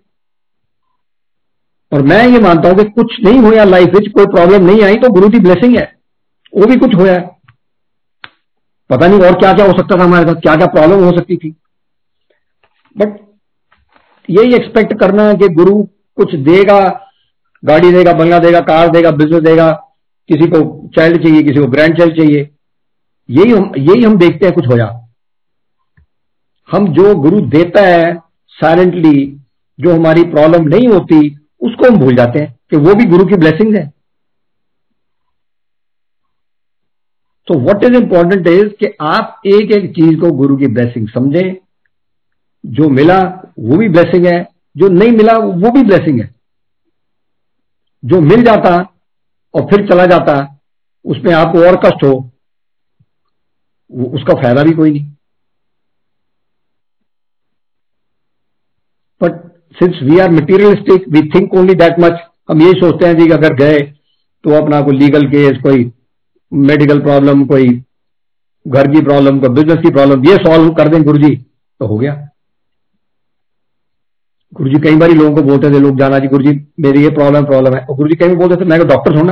[1.91, 4.95] और मैं ये मानता हूँ कि कुछ नहीं होया लाइफ में कोई प्रॉब्लम नहीं आई
[4.95, 5.85] तो गुरु की ब्लेसिंग है।
[6.53, 7.19] वो भी कुछ होया।
[8.89, 11.37] पता नहीं और क्या क्या हो सकता था हमारे साथ क्या क्या प्रॉब्लम हो सकती
[11.37, 11.49] थी।
[12.95, 13.17] बट
[14.29, 15.81] यही एक्सपेक्ट करना कि गुरु
[16.17, 16.79] कुछ देगा,
[17.63, 19.71] गाड़ी देगा, बंगला देगा, कार देगा बिज़नेस देगा,
[20.29, 20.59] किसी को
[20.95, 22.49] चाइल्ड चाहिए, किसी को ग्रैंड चाइल्ड चाहिए।
[23.29, 25.01] यही हम यही हम देखते हैं कुछ होया
[26.71, 29.37] हम जो गुरु देता है साइलेंटली
[29.79, 33.35] जो हमारी प्रॉब्लम नहीं होती, उसको हम भूल जाते हैं कि वो भी गुरु की
[33.35, 33.93] ब्लेसिंग है।
[37.47, 41.55] तो व्हाट इज़ इंपॉर्टेंट इज़ कि आप एक एक चीज़ को गुरु की ब्लेसिंग समझें।
[42.65, 43.19] जो मिला,
[43.59, 46.35] वो भी ब्लेसिंग है। जो नहीं मिला, वो भी ब्लेसिंग है।
[48.05, 48.93] जो मिल जाता
[49.53, 50.59] और फिर चला जाता,
[51.05, 52.31] उसमें आपको और कष्ट हो।
[53.89, 55.05] उसका फ़ायदा भी कोई नहीं।
[59.21, 59.41] But
[59.79, 63.53] since we are materialistic we think only that much हम यही सोचते हैं जी अगर
[63.55, 63.79] गए
[64.43, 65.91] तो अपना कोई लीगल केस कोई
[66.51, 67.67] मेडिकल प्रॉब्लम कोई
[68.65, 71.97] घर की प्रॉब्लम कोई बिज़नेस की प्रॉब्लम ये सॉल्व कर दें गुरु जी तो हो
[71.97, 72.13] गया।
[74.53, 77.09] गुरु जी कई बार लोगों को बोलते थे, लोग जाना जी गुरु जी मेरी ये
[77.11, 79.25] प्रॉब्लम प्रॉब्लम है। और गुरु जी कई बोलते थे, मैं डॉक्टर हूँ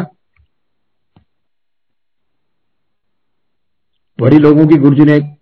[4.22, 5.36] बड़ी लोगों की गुरु जी ने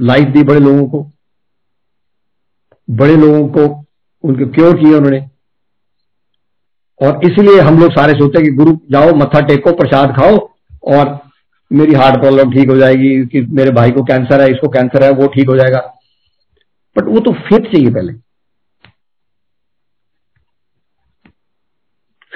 [0.00, 1.10] लाइफ दी बड़े लोगों को।
[2.90, 3.84] बड़े लोगों को
[4.22, 5.30] उनके क्योर किए उन्होंने?
[7.02, 10.50] और इसलिए हम लोग सारे सोचते हैं कि गुरु, जाओ, मत्था टेको, प्रसाद खाओ
[10.84, 11.20] और
[11.72, 15.10] मेरी हार्ट प्रॉब्लम ठीक हो जाएगी, कि मेरे भाई को कैंसर है, इसको कैंसर है,
[15.10, 15.78] वो ठीक हो जाएगा।
[16.98, 18.12] बट वो तो फेथ चाहिए पहले।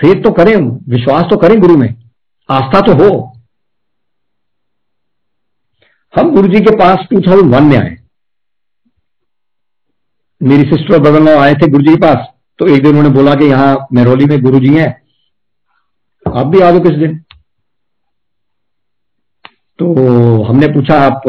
[0.00, 0.56] फेथ तो करें,
[0.90, 1.94] विश्वास तो करें गुरु में।
[2.50, 3.39] आस्था तो हो।
[6.14, 7.96] हम गुरु जी के पास 2001 में आए।
[10.40, 12.26] मेरी सिस्टर और ब्रदर आए थे गुरु जी के पास
[12.58, 14.88] तो एक दिन उन्होंने बोला कि यहाँ मेहरौली में गुरु जी हैं।
[16.26, 17.18] आप भी आ दो किस दिन।
[19.78, 19.92] तो
[20.42, 21.22] हमने पूछा, आप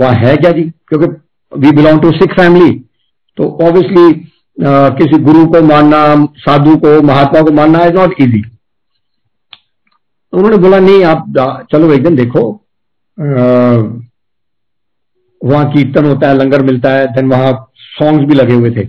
[0.00, 0.62] वहाँ है क्या जी?
[0.88, 1.06] क्योंकि
[1.52, 2.72] we belong to Sikh family
[3.38, 4.12] तो ऑब्वियसली
[4.98, 8.42] किसी गुरु को मानना, साधु को, महात्मा को मानना इज़ नॉट इजी
[10.32, 12.42] उन्होंने बोला, नहीं, आप चलो एक दिन देखो।
[15.46, 18.84] वहाँ कीर्तन होता है, लंगर मिलता है देन वहाँ सॉन्ग्स भी लगे हुए थे।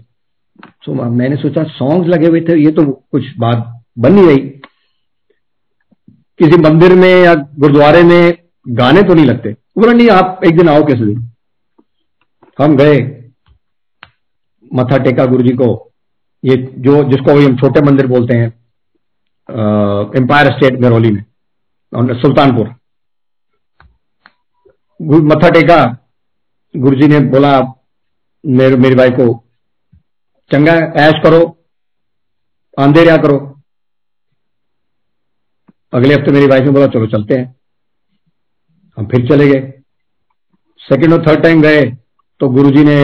[0.85, 4.37] तो मैंने सोचा सॉन्ग्स लगे हुए थे, ये तो कुछ बात बन नहीं रही।
[6.39, 10.69] किसी मंदिर में या गुरुद्वारे में गाने तो नहीं लगते। बोला, नहीं, आप एक दिन
[10.69, 11.19] आओ किस दिन?
[12.59, 12.97] हम गए।
[14.71, 15.91] मथा टेका गुरु जी को।
[16.43, 18.47] ये जो, जिसको हम छोटे मंदिर बोलते हैं
[20.17, 21.23] एम्पायर स्टेट गरौली में,
[22.15, 22.67] सुल्तानपुर।
[25.25, 25.77] मथा टेका।
[26.77, 27.59] गुरुजी ने बोला,
[28.43, 29.33] मेरे, मेरी भाई को,
[30.51, 31.39] चंगा, ऐश करो
[32.77, 33.37] आंधे रहा करो।
[35.93, 37.55] अगले हफ़्ते मेरी वाइफ ने बोला, चलो चलते हैं।
[38.97, 39.71] हम फिर चले गए।
[40.81, 41.81] सेकेंड और थर्ड टाइम गए
[42.41, 42.97] तो गुरुजी ने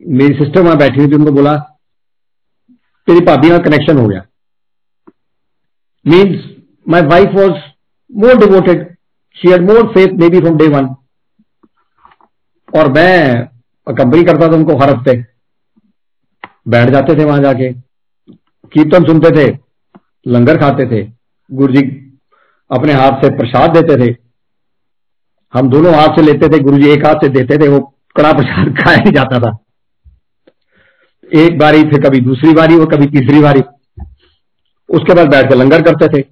[0.00, 1.56] मेरी सिस्टर वहाँ बैठी हुई थी, उनको बोला,
[3.08, 4.26] तेरी भाभी का कनेक्शन हो गया।
[6.06, 6.44] Means
[6.86, 7.52] my wife was
[8.10, 8.86] more devoted
[9.36, 10.94] she had more faith maybe from day one
[12.74, 13.44] और मैं
[13.94, 15.24] कंपनी करता था उनको हर हफ़्ते।
[16.68, 17.72] बैठ जाते थे वहाँ जाके।
[18.72, 19.58] कीर्तन सुनते थे,
[20.26, 21.12] लंगर खाते थे।
[21.52, 21.82] गुरु जी
[22.70, 24.16] अपने हाथ से प्रसाद देते थे।
[25.54, 27.80] हम दोनों हाथ से लेते थे गुरु जी एक हाथ से देते थे, वो
[28.16, 29.58] कड़ा प्रसाद खाया नहीं जाता था।
[31.34, 33.60] एक बारी, फिर कभी दूसरी बारी और कभी तीसरी बारी।
[34.88, 36.24] उसके बाद बैठ कर लंगर करते थे।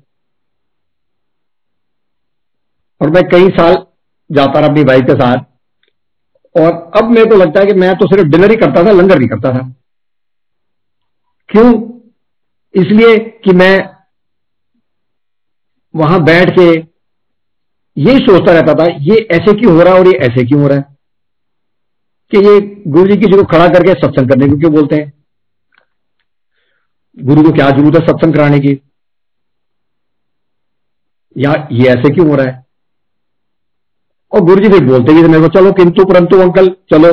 [3.01, 3.87] और मैं कई साल
[4.33, 5.54] जाता रहा अपनी भाई के साथ।
[6.57, 9.19] और अब मेरे को लगता है कि मैं तो सिर्फ़ डिनर ही करता था, लंगर
[9.19, 9.75] नहीं करता था।
[11.49, 12.01] क्यों?
[12.75, 13.95] इसलिए कि मैं
[15.97, 16.95] वहाँ बैठ के
[18.01, 20.69] यही सोचता रहता था, ये ऐसे क्यों हो रहा है और ये ऐसे क्यों हो
[20.69, 20.97] रहा है?
[22.31, 25.13] कि ये गुरु जी किसी को खड़ा करके सत्संग करने को क्यों बोलते हैं?
[27.19, 28.81] गुरु को क्या ज़रूरत है सत्संग कराने की?
[31.39, 32.64] या ये ऐसे क्यों हो रहा है?
[34.35, 37.11] और गुरु जी फिर बोलते भी थे, मेरे को चलो, किंतु परंतु अंकल, चलो।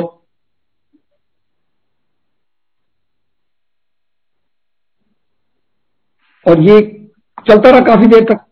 [6.46, 6.80] और ये
[7.48, 8.46] चलता रहा काफ़ी देर तक।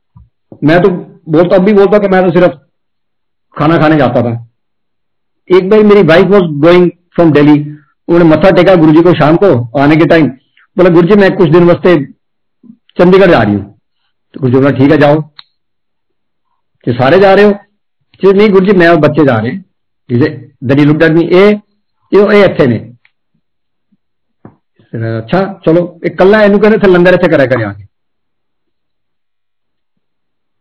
[0.63, 0.89] मैं तो
[1.31, 2.53] बोलता, अब भी बोलता कि मैं तो सिर्फ़
[3.59, 4.47] खाना खाने जाता था।
[5.49, 7.53] एक बार मेरी wife was going from Delhi
[8.07, 10.27] उन्होंने मत्था टेका गुरु जी को शाम को आने के टाइम
[10.77, 11.95] बोला गुरु जी मैं कुछ दिन वास्ते
[12.97, 13.79] चंडीगढ़ जा रही हूँ।
[14.33, 15.21] तो गुरु जी बोला, ठीक है, जाओ।
[16.85, 17.53] कि सारे जा रहे हो?
[18.20, 19.60] ਜੀ ਨਹੀਂ ਗੁਰੂ ਜੀ ਮੈਂ ਬੱਚੇ ਜਾ ਰਹੇ
[20.08, 20.34] he said
[20.68, 21.54] then he looked at me ਇਹ
[22.12, 22.80] ਇਹ ਇਹ ਇੱਥੇ ਨੇ
[24.92, 27.86] अच्छा चलो एक कल्ला एनू कहने थे लंगर इतने करा करे आगे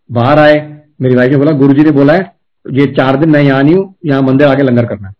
[0.10, 0.56] बाहर आए
[1.02, 2.24] मेरी वाइफ ने बोला गुरु जी ने बोला है
[2.66, 5.12] ये चार दिन मैं यहां नहीं हूं यहां मंदिर आके लंगर करना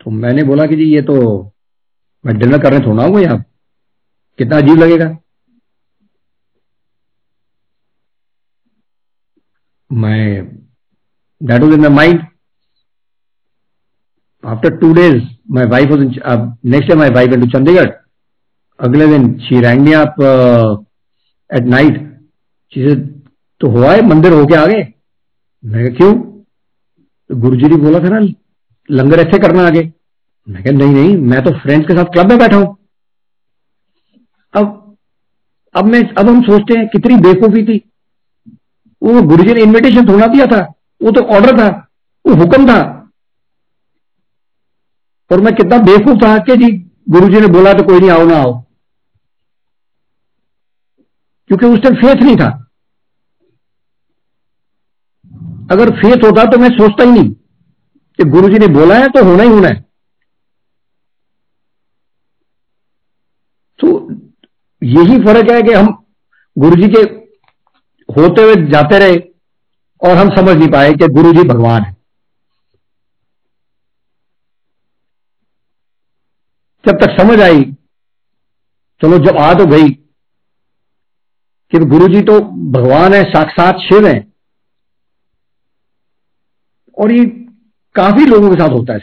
[0.00, 1.16] तो मैंने बोला कि जी ये तो
[2.24, 3.38] मैं डिनर करने थोड़ा हूं यहां
[4.38, 5.08] कितना अजीब लगेगा
[9.90, 10.22] मैं
[11.41, 12.27] That was in my mind.
[14.43, 17.97] After two days, my wife was in, uh, next day my wife went to.
[18.79, 20.77] अगले दिन me up uh,
[21.49, 21.97] at night.
[22.69, 23.21] She said,
[23.61, 24.93] तो हुआ है मंदिर होके आ गए
[25.63, 26.13] मैं क्यों
[27.29, 28.19] तो गुरु जी ने बोला था ना
[28.89, 29.81] लंगर ऐसे करना आगे
[30.47, 32.77] मैं कहा नहीं नहीं मैं तो फ्रेंड्स के साथ क्लब में बैठा हूँ
[34.53, 34.97] अब
[35.75, 37.77] अब मैं अब हम सोचते हैं कितनी बेवकूफ़ी थी
[39.01, 40.61] वो गुरु जी ने इन्विटेशन थोड़ा दिया था
[41.01, 41.67] वो तो ऑर्डर था,
[42.25, 42.81] वो हुक्म था।
[45.31, 46.71] और मैं कितना बेवकूफ़ था कि जी
[47.09, 48.59] गुरु जी ने बोला तो कोई नहीं, आओ ना आओ।
[51.49, 52.49] क्योंकि उस टाइम फेथ नहीं था।
[55.71, 57.29] अगर फेथ होता तो मैं सोचता ही नहीं
[58.19, 59.85] कि गुरु जी ने बोला है तो होना ही होना है।
[63.79, 64.11] तो
[64.81, 66.05] यही फ़र्क है कि हम
[66.57, 67.01] गुरु जी के
[68.09, 69.30] होते हुए जाते रहे।
[70.01, 71.95] और हम समझ नहीं पाए कि गुरु जी भगवान है।
[76.85, 77.63] जब तक समझ आई,
[79.01, 79.89] चलो जब आ तो गई
[81.71, 82.39] कि गुरु जी तो
[82.71, 84.19] भगवान है, साक्षात शिव है,
[86.97, 87.25] और ये
[87.95, 88.99] काफ़ी लोगों के साथ होता है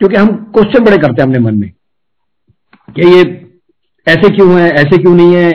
[0.00, 1.70] क्योंकि हम क्वेश्चन बड़े करते हैं अपने मन में,
[2.88, 3.22] कि ये
[4.06, 5.48] ऐसे क्यों है, ऐसे क्यों नहीं है,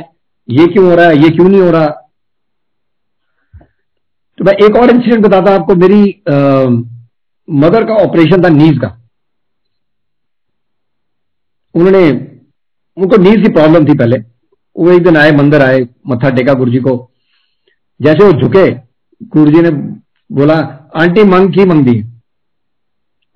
[0.50, 2.02] ये क्यों हो रहा है, ये क्यों नहीं हो रहा
[4.43, 6.67] तो मैं एक और इंसिडेंट बताता आपको मेरी आ,
[7.47, 8.88] मदर का ऑपरेशन था नीज का।
[11.75, 12.10] उन्होंने
[12.97, 14.17] उनको नीज की प्रॉब्लम थी पहले।
[14.75, 16.95] वो एक दिन आए मंदिर आए मत्था टेका गुरु जी को।
[17.99, 18.69] जैसे वो झुके
[19.38, 19.71] गुरु जी ने
[20.29, 20.60] बोला
[20.95, 21.97] आंटी मंग की मंग दी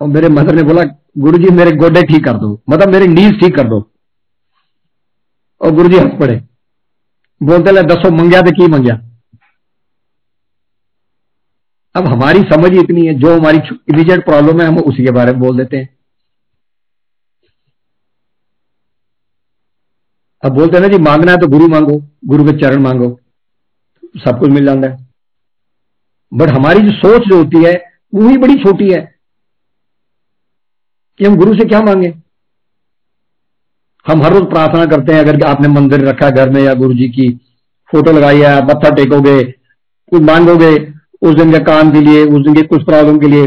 [0.00, 0.82] और मेरे मदर ने बोला
[1.18, 3.82] गुरु जी मेरे गोडे ठीक कर दो। मतलब मेरे नीज ठीक कर दो।
[5.60, 6.40] और गुरु जी हंस पड़े।
[7.40, 9.00] बोलते दसो मंगया तो की मंगया?
[11.98, 13.58] अब हमारी समझ ही इतनी है, जो हमारी
[13.90, 15.88] इमीजिएट प्रॉब्लम है, हम उसी के बारे में बोल देते हैं।
[20.42, 23.08] अब बोलते हैं ना जी, मांगना है तो गुरु मांगो, गुरु के चरण मांगो,
[24.24, 25.06] सब कुछ मिल जाता है।
[26.32, 27.72] बट हमारी जो सोच जो होती है,
[28.14, 29.00] वो ही बड़ी छोटी है
[31.20, 32.08] कि हम गुरु से क्या मांगे?
[34.06, 37.08] हम हर रोज प्रार्थना करते हैं, अगर आपने मंदिर रखा घर में या गुरु जी
[37.08, 37.28] की
[37.90, 39.42] फ़ोटो लगाई है मत्था टेकोगे
[40.12, 43.46] कुछ मांगोगे उस दिन के काम के लिए उस दिन के कुछ प्रॉब्लम के लिए।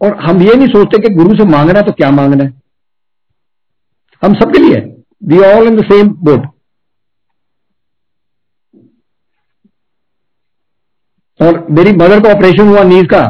[0.00, 2.52] और हम ये नहीं सोचते कि गुरु से मांगना तो क्या मांगना है।
[4.22, 4.80] हम सबके लिए
[5.22, 6.46] we all in the same boat
[11.40, 13.26] और मेरी मदर का ऑपरेशन हुआ नीज का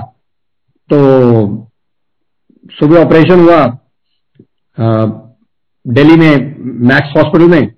[0.90, 0.98] तो
[2.72, 3.64] सुबह ऑपरेशन हुआ
[5.86, 6.32] दिल्ली में
[6.88, 7.74] मैक्स हॉस्पिटल में।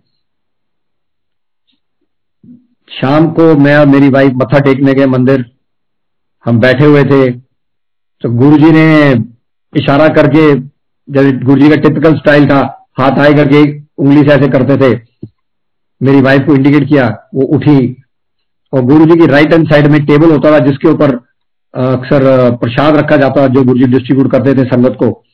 [2.90, 5.44] शाम को मैं और मेरी वाइफ मत्था टेकने गए मंदिर।
[6.44, 7.30] हम बैठे हुए थे।
[8.22, 9.10] तो गुरुजी ने
[9.76, 10.54] इशारा करके,
[11.08, 15.00] जब गुरुजी का टिपिकल स्टाइल था, हाथ आए करके उंगली से ऐसे करते थे।
[16.02, 18.02] मेरी वाइफ को इंडिकेट किया, वो उठी।
[18.72, 21.14] और गुरु जी की राइट हैंड साइड में टेबल होता था, जिसके ऊपर
[21.74, 25.24] अक्सर प्रसाद रखा जाता जो गुरु जी डिस्ट्रीब्यूट करते थे संगत को।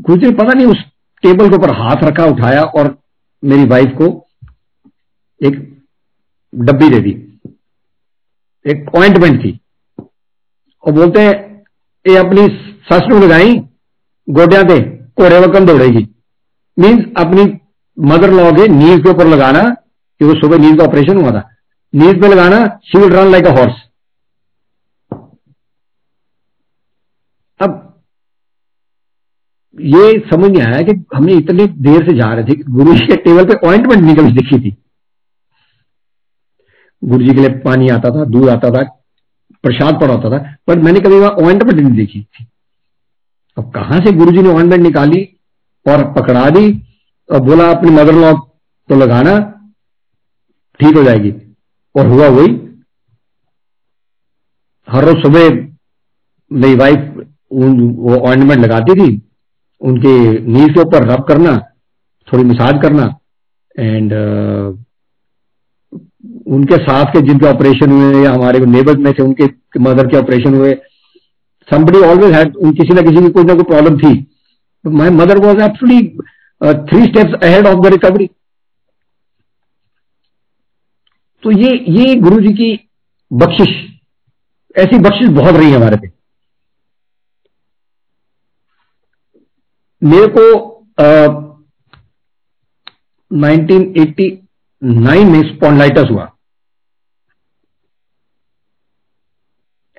[0.00, 0.78] गुरु जी पता नहीं, उस
[1.22, 2.98] टेबल के ऊपर हाथ रखा, उठाया, और
[3.44, 4.26] मेरी वाइफ को
[5.42, 5.79] एक
[6.52, 7.10] डब्बी दे दी।
[8.64, 9.58] एक ऑइंटमेंट थी।
[10.84, 11.34] और बोलते हैं
[12.04, 12.46] ये अपनी
[12.88, 13.54] सस लगाई
[14.28, 16.06] गोडिया ते घोड़े वकन दौड़ेगी।
[16.76, 17.42] मीन्स अपनी
[17.98, 21.48] मदर लॉ के नीज के ऊपर लगाना क्योंकि सुबह नीज का ऑपरेशन हुआ था।
[21.92, 23.78] नीज पे लगाना she will run like a horse
[27.60, 27.78] अब
[29.78, 33.16] ये समझ नहीं आया कि हमने इतने देर से जा रहे थे गुरु जी के
[33.24, 34.76] टेबल पे ऑइंटमेंट नहीं कभी दिखी थी।
[37.02, 38.82] गुरु जी के लिए पानी आता था दूध आता था
[39.64, 42.46] प्रसाद पड़ा होता था पर मैंने कभी वहाँ ऑइंटमेंट नहीं देखी थी।
[43.56, 45.22] अब कहाँ से गुरु जी ने ऑइंटमेंट निकाली
[45.86, 46.70] और पकड़ा दी
[47.28, 48.32] और बोला अपनी मदर लॉ
[48.88, 49.38] तो लगाना
[50.80, 51.32] ठीक हो जाएगी।
[51.94, 52.48] और हुआ वही
[54.88, 55.48] हर रोज सुबह
[56.50, 57.16] मेरी वाइफ
[57.52, 59.10] वो ऑर्नामेंट लगाती थी
[59.80, 60.12] उनके
[60.46, 61.56] नीज के ऊपर रब करना
[62.28, 63.04] थोड़ी मसाज करना
[63.76, 64.84] एंड uh,
[66.54, 69.46] उनके साथ के जिनके ऑपरेशन हुए या हमारे नेबर में से उनके
[69.80, 70.72] मदर के ऑपरेशन हुए
[71.68, 74.12] समबडी ऑलवेज हैड किसी ना किसी की कोई ना कोई प्रॉब्लम थी।
[74.84, 76.18] Mother was absolutely
[76.60, 78.28] uh, three steps ahead of the recovery
[81.42, 82.68] तो ये ये गुरु जी की
[83.30, 83.74] बख्शिश
[84.78, 86.08] ऐसी बख्शिश बहुत रही है हमारे पे।
[90.02, 90.44] मेरे को
[91.04, 91.30] uh,
[93.30, 96.24] 1989 में स्पॉन्डलाइटस हुआ।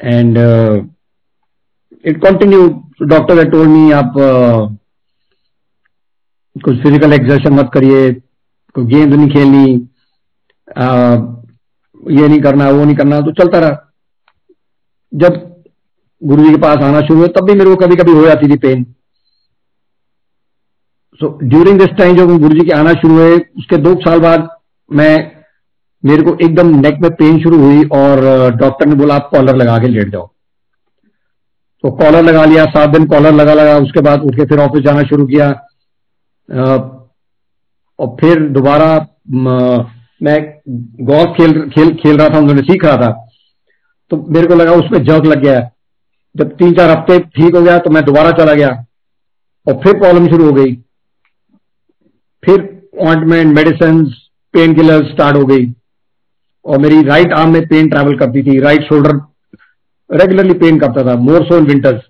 [0.02, 0.38] एंड
[2.06, 2.68] इट कंटिन्यू
[3.04, 4.14] डॉक्टर ने टोल्ड मी आप
[6.56, 8.12] कुछ फ़िज़िकल एक्सर्शन मत करिए,
[8.76, 9.66] कोई गेंद नहीं खेलनी
[12.12, 13.94] ये नहीं करना, वो नहीं करना। तो चलता रहा।
[15.14, 15.38] जब
[16.22, 18.48] गुरु जी के पास आना शुरू हुआ, तब भी मेरे को कभी कभी हो जाती
[18.50, 18.84] थी pain
[21.22, 24.50] so during this time जब गुरु जी के आना शुरू हुए, उसके दो साल बाद
[24.92, 25.41] मैं
[26.04, 28.20] मेरे को एकदम नेक में पेन शुरू हुई और
[28.56, 30.28] डॉक्टर ने बोला, आप कॉलर लगा के लेट जाओ.
[31.84, 34.84] तो कॉलर लगा लिया, सात दिन कॉलर लगा लगा, उसके बाद उठ के फिर ऑफ़िस
[34.84, 35.50] जाना शुरू किया।
[38.00, 38.88] और फिर दोबारा,
[40.22, 40.40] मैं
[41.02, 43.12] गोल्फ खेल खेल खेल रहा था, उन्होंने सीख रहा था।
[44.12, 45.70] तो मेरे को लगा, उसमें जर्क लग गया
[46.36, 48.70] जब तीन चार हफ़्ते ठीक हो गया तो मैं दोबारा चला गया
[49.68, 50.74] और फिर प्रॉब्लम शुरू हो गई।
[52.44, 52.62] फिर
[53.02, 54.04] ointment medicine
[54.54, 55.66] pain killer start हो गई।
[56.66, 59.20] और मेरी राइट आर्म में पेन ट्रैवल करती थी राइट शोल्डर
[60.10, 62.02] रेगुलरली पेन करता था मोर सो इन विंटर्स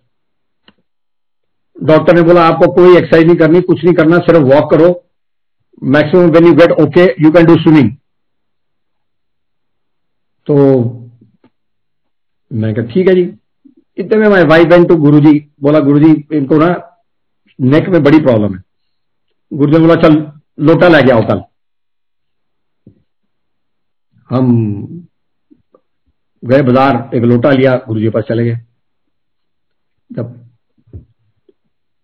[1.78, 4.90] डॉक्टर ने बोला, आपको कोई एक्सरसाइज नहीं करनी, कुछ नहीं करना, सिर्फ़ वॉक करो।
[5.84, 7.90] Maximum when you get okay you can do swimming
[10.48, 10.56] तो
[12.52, 13.22] मैं कहा, ठीक है जी।
[13.98, 16.68] इतने में my wife went to Guru जी बोला गुरु जी इनको ना
[17.60, 18.62] नेक में बड़ी प्रॉब्लम है।
[19.52, 20.16] गुरु जी ने बोला, चल,
[20.60, 21.42] लोटा ले गया कल।
[24.32, 24.48] हम
[26.44, 28.60] गए बाज़ार, एक लोटा लिया गुरु जी पास चले गए।
[30.12, 30.40] जब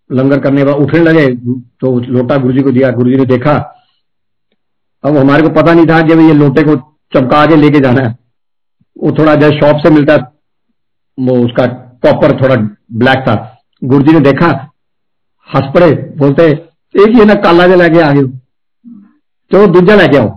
[0.09, 1.27] लंगर करने बाद उठने लगे
[1.77, 3.53] तो लोटा गुरु जी को दिया गुरु जी ने देखा,
[5.03, 6.75] अब हमारे को पता नहीं था कि ये लोटे को
[7.13, 8.15] चमका के लेके जाना है।
[8.97, 10.15] वो थोड़ा जैसे शॉप से मिलता,
[11.17, 11.65] वो उसका
[12.03, 12.55] कॉपर थोड़ा
[12.95, 13.35] ब्लैक था।
[13.81, 14.47] गुरु जी ने देखा,
[15.47, 18.23] हंस पड़े, बोलते, एक ही ना, काला जो लेके आ गए
[19.51, 20.29] चलो दूजा लेके आओ।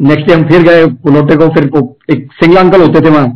[0.00, 1.64] नेक्स्ट डे हम फिर गए लोटे को फिर
[2.10, 3.26] एक सिंगल अंकल होते थे वहाँ।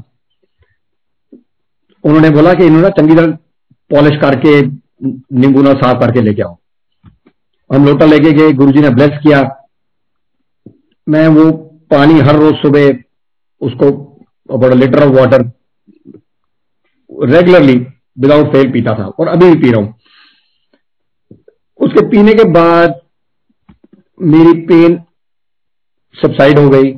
[2.05, 3.33] उन्होंने बोला कि इन्होंने चंगी तरह
[3.91, 4.61] पॉलिश करके
[5.35, 6.57] नींबू ना साफ़ करके लेके आओ।
[7.71, 9.43] हम लोटा लेके गए, गुरुजी ने ब्लेस किया।
[11.07, 11.51] मैं वो
[11.91, 12.89] पानी हर रोज सुबह
[13.61, 13.87] उसको
[14.49, 15.43] about litre of water
[17.33, 17.75] regularly
[18.19, 19.95] without fail पीता था और अभी भी पी रहा हूँ।
[21.81, 23.01] उसके पीने के बाद
[24.21, 24.97] मेरी पेन
[26.15, 26.93] सबसाइड हो गई।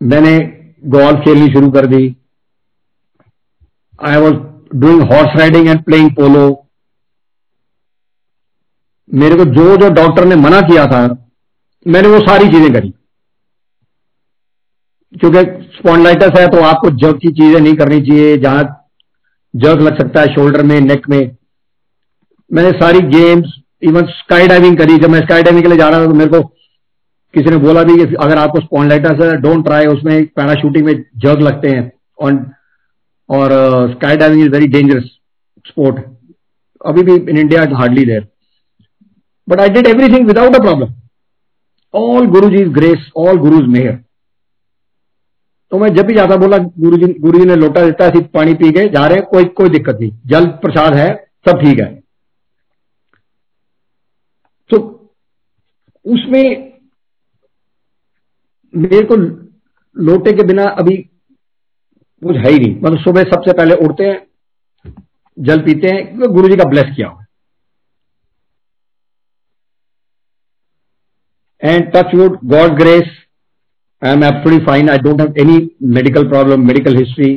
[0.00, 0.38] मैंने
[0.88, 2.04] गोल्फ खेलनी शुरू कर दी।
[3.98, 4.34] I was
[4.76, 6.46] doing horse riding and playing polo
[9.10, 11.02] मेरे को जो जो डॉक्टर ने मना किया था,
[11.86, 12.92] मैंने वो सारी चीज़ें करी।
[15.14, 15.40] क्योंकि
[15.76, 18.62] स्पॉन्डाइटिस है तो आपको जग की चीज़ें नहीं करनी चाहिए, जहाँ
[19.54, 21.36] जग लग सकता है शोल्डर में नेक में।
[22.50, 26.00] मैंने सारी गेम्स इवन स्काई डाइविंग करी। जब मैं स्काई डाइविंग के लिए जा रहा
[26.00, 26.40] था तो मेरे को
[27.34, 31.40] किसी ने बोला भी कि अगर आपको स्पॉन्डाइटिस है डोंट ट्राई उसमें पैराशूटिंग में जग
[31.42, 32.32] लगते हैं। और
[33.28, 33.50] और
[33.90, 35.04] sky diving is very dangerous
[35.66, 35.96] sport
[36.86, 38.26] अभी भी in India hardly there
[39.48, 40.94] but I did everything without a problem
[41.94, 43.98] all Guru ji grace all Guru's mayor
[45.72, 48.54] तो मैं जब भी जाता, बोला गुरु जी गुरु जी ने लोटा देता है पानी
[48.54, 51.08] पी के जा रहे कोई कोई दिक्कत नहीं। जल प्रसाद है,
[51.48, 51.86] सब ठीक है।
[54.70, 54.78] तो
[56.06, 56.69] उसमें
[58.74, 59.16] मेरे को
[59.96, 64.18] लोटे के बिना अभी कुछ है ही नहीं। मतलब सुबह सबसे पहले उठते हैं,
[65.38, 67.24] जल पीते हैं, क्योंकि गुरु जी का ब्लेस किया हुआ
[71.62, 73.08] and touch wood God grace
[74.02, 75.58] I am absolutely fine I don't have any
[75.94, 77.32] medical problem medical history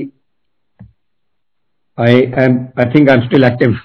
[1.98, 3.80] I am I think I am still active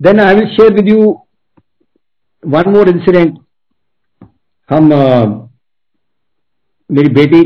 [0.00, 1.04] then I will share with you
[2.42, 3.38] one more incident
[4.68, 4.88] हम
[6.90, 7.40] मेरी बेटी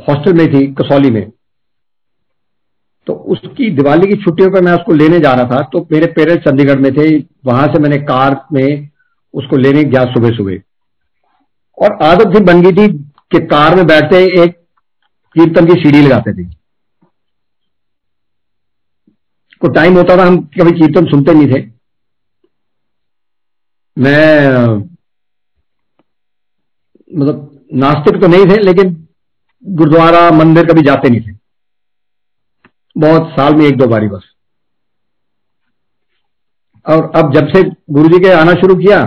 [0.00, 1.30] hostel में थी, कसौली में।
[3.06, 6.44] तो उसकी दिवाली की छुट्टियों पर मैं उसको लेने जा रहा था तो मेरे पेरेंट्स
[6.44, 8.88] चंडीगढ़ में थे, वहाँ से मैंने कार में
[9.34, 10.58] उसको लेने गया सुबह सुबह
[11.78, 12.88] और आदत थी बन गई थी
[13.32, 14.56] कि कार में बैठते एक
[15.36, 16.44] कीर्तन की सीढ़ी लगाते थे।
[19.62, 21.60] को टाइम होता था, हम कभी कीर्तन सुनते नहीं थे।
[23.96, 24.93] मैं
[27.14, 28.92] मतलब नास्तिक तो नहीं थे, लेकिन
[29.64, 31.32] गुरुद्वारा, मंदिर कभी जाते नहीं थे।
[32.96, 34.30] बहुत साल में एक दो बारी बस।
[36.86, 37.62] और अब जब से
[37.92, 39.00] गुरु जी के आना शुरू किया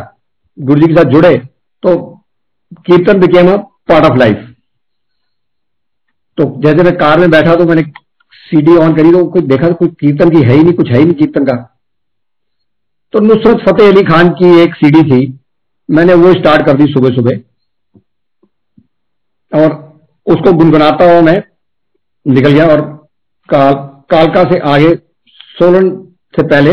[0.57, 1.35] गुरु जी के साथ जुड़े
[1.83, 1.95] तो
[2.85, 3.55] kirtan became a
[3.89, 4.45] part of life
[6.37, 7.81] तो जैसे मैं कार में बैठा तो मैंने
[8.41, 10.97] सीडी ऑन करी तो कोई देखा तो कोई कीर्तन की है ही नहीं, कुछ है
[10.97, 11.55] ही नहीं कीर्तन का।
[13.13, 15.39] तो नुसरत फतेह अली खान की एक सीडी थी,
[15.89, 17.39] मैंने वो स्टार्ट कर दी सुबह सुबह
[19.57, 19.75] और
[20.27, 21.41] उसको गुनगुनाता हुआ मैं
[22.25, 22.81] निकल गया और
[23.49, 23.73] काल,
[24.11, 24.93] कालका से आगे
[25.57, 25.89] सोलन
[26.33, 26.71] से पहले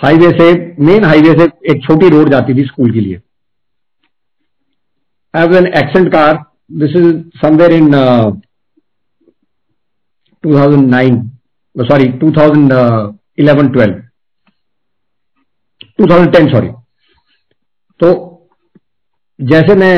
[0.00, 3.20] हाईवे से, मेन हाईवे से एक छोटी रोड जाती थी स्कूल के लिए।
[5.34, 6.38] As an accident car
[6.80, 7.90] this is somewhere in
[10.44, 13.94] 2009 sorry 2011 12
[16.00, 16.68] 2010 sorry
[18.00, 18.08] तो
[19.38, 19.96] जैसे मैं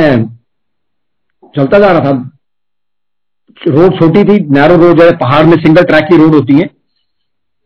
[1.54, 2.30] चलता जा रहा था।
[3.68, 6.68] रोड छोटी थी नैरो रोड है, पहाड़ में सिंगल ट्रैक की रोड होती है।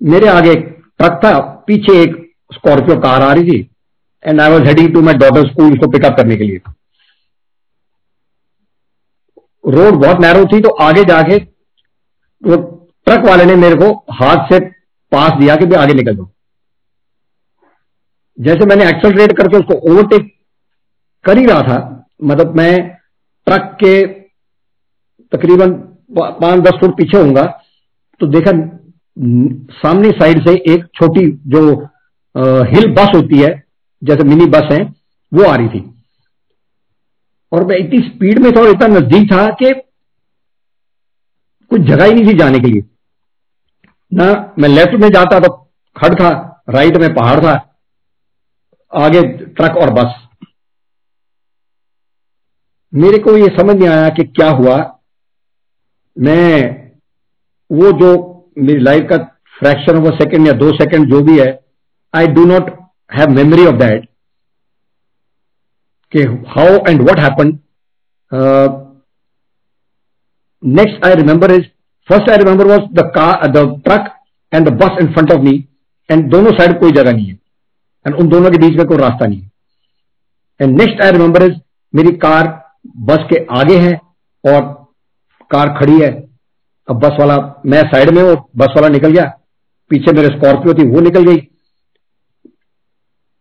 [0.01, 0.65] मेरे आगे एक
[0.99, 2.15] ट्रक था, पीछे एक
[2.55, 3.71] स्कॉर्पियो कार आ रही थी
[4.25, 6.61] and I was heading to my daughter school उसको पिकअप करने के लिए।
[9.65, 11.37] रोड बहुत नैरो थी तो आगे जाके
[12.43, 12.57] वो
[13.07, 14.59] ट्रक वाले ने मेरे को हाथ से
[15.13, 16.29] पास दिया कि भी आगे निकल जाओ
[18.39, 20.31] जैसे मैंने एक्सलरेट करके उसको ओवरटेक
[21.25, 22.96] कर ही रहा था मतलब मैं
[23.47, 23.95] ट्रक के
[25.33, 25.73] तकरीबन
[26.19, 27.45] पाँच दस फुट पीछे होऊँगा
[28.21, 28.53] तो देखा
[29.77, 31.61] सामने साइड से एक छोटी जो
[32.35, 33.51] आ, हिल बस होती है
[34.03, 34.83] जैसे मिनी बस है
[35.33, 35.81] वो आ रही थी।
[37.53, 39.73] और मैं इतनी स्पीड में था और इतना नज़दीक था कि
[41.71, 42.83] कुछ जगह ही नहीं थी जाने के लिए।
[44.13, 44.27] ना
[44.59, 45.53] मैं लेफ़्ट में जाता तो
[45.97, 46.31] खड़ था
[46.71, 47.55] राइट में पहाड़ था
[48.93, 50.26] आगे ट्रक और बस।
[52.97, 54.77] मेरे को ये समझ नहीं आया कि क्या हुआ।
[56.17, 56.53] मैं
[57.71, 58.11] वो जो
[58.59, 59.17] मेरी लाइफ का
[59.59, 61.49] फ्रैक्शन ऑफ़ सेकंड या दो सेकंड जो भी है
[62.15, 62.71] I do not
[63.11, 64.09] have memory of that
[66.13, 67.59] कि how and what happen
[70.63, 71.65] next I remember is
[72.09, 74.13] first I remember was the car the truck
[74.53, 75.57] and the bus in front of me
[76.11, 77.39] and दोनों side कोई जगह नहीं है
[78.07, 79.51] and उन दोनों के बीच में कोई रास्ता नहीं है।
[80.61, 81.55] And next I remember is
[81.95, 82.55] मेरी कार
[82.99, 83.95] बस के आगे है
[84.45, 84.61] और
[85.51, 86.11] कार खड़ी है।
[86.89, 89.25] अब बस वाला, मैं साइड में हूँ, बस वाला निकल गया।
[89.91, 91.49] पीछे मेरे स्कॉर्पियो थी, वो निकल गई।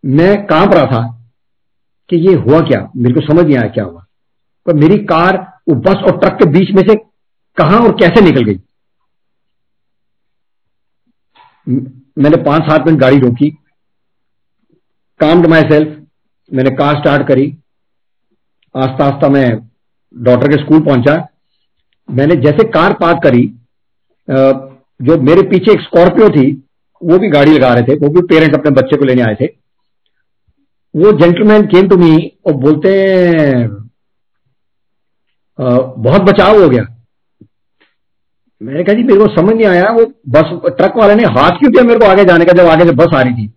[0.05, 1.31] मैं काँप रहा था
[2.09, 2.89] कि ये हुआ क्या?
[2.95, 4.05] मेरे को समझ नहीं आया क्या हुआ।
[4.65, 6.95] पर मेरी कार, वो बस और ट्रक के बीच में से
[7.57, 8.59] कहा और कैसे निकल गई?
[12.17, 13.49] मैंने पाँच सात मिनट गाड़ी रोकी।
[15.19, 16.07] काम्ड माई सेल्फ
[16.53, 17.57] मैंने कार स्टार्ट करी।
[18.75, 19.47] आस्ता आस्ता मैं
[20.13, 21.13] डॉक्टर के स्कूल पहुँचा।
[22.09, 23.43] मैंने जैसे कार पार्क करी
[24.99, 26.51] जो मेरे पीछे एक स्कॉर्पियो थी,
[27.01, 29.45] वो भी गाड़ी लगा रहे थे, वो भी पेरेंट्स अपने बच्चे को लेने आए थे।
[30.95, 32.15] वो जेंटलमैन केम टू मी
[32.45, 32.91] और बोलते
[35.59, 36.83] बहुत बचाव हो गया।
[38.61, 41.71] मैंने कहा, जी, मेरे को समझ नहीं आया, वो बस, ट्रक वाले ने हाथ क्यों
[41.71, 43.47] दिया मेरे को आगे जाने का, जब आगे से बस आ रही थी?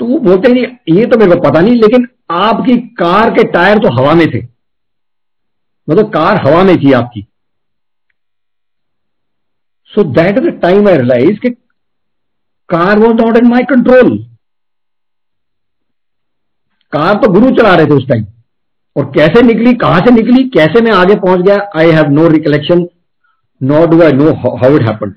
[0.00, 3.78] तो वो बोलते नहीं ये तो मेरे को पता नहीं, लेकिन आपकी कार के टायर
[3.78, 4.40] तो हवा में थे।
[5.88, 7.26] मतलब कार हवा में थी आपकी।
[9.92, 11.50] So that the time I realise कि
[12.68, 14.16] car was not in my control
[16.92, 18.26] car तो गुरु चला रहे थे उस टाइम
[18.96, 22.86] और कैसे निकली, कहाँ से निकली, कैसे मैं आगे पहुँच गया I have no recollection
[23.60, 25.12] not do I know how it happen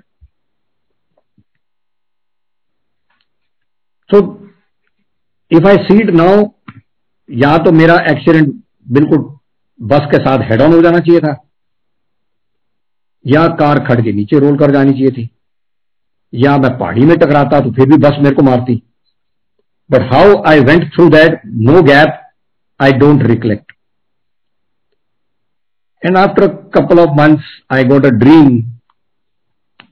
[4.09, 4.19] so
[5.51, 6.43] if I see it now
[7.31, 8.53] या तो मेरा एक्सीडेंट
[8.87, 9.19] बिल्कुल
[9.79, 11.35] बस के साथ हेड ऑन हो जाना चाहिए था,
[13.25, 15.29] या कार खड़ के नीचे रोल कर जानी चाहिए थी,
[16.33, 18.81] या मैं पहाड़ी में टकराता तो फिर भी बस मेरे को मारती।
[19.89, 22.19] But how I went through that no gap
[22.79, 23.73] I don't recollect
[26.03, 28.61] and after couple of months I got a dream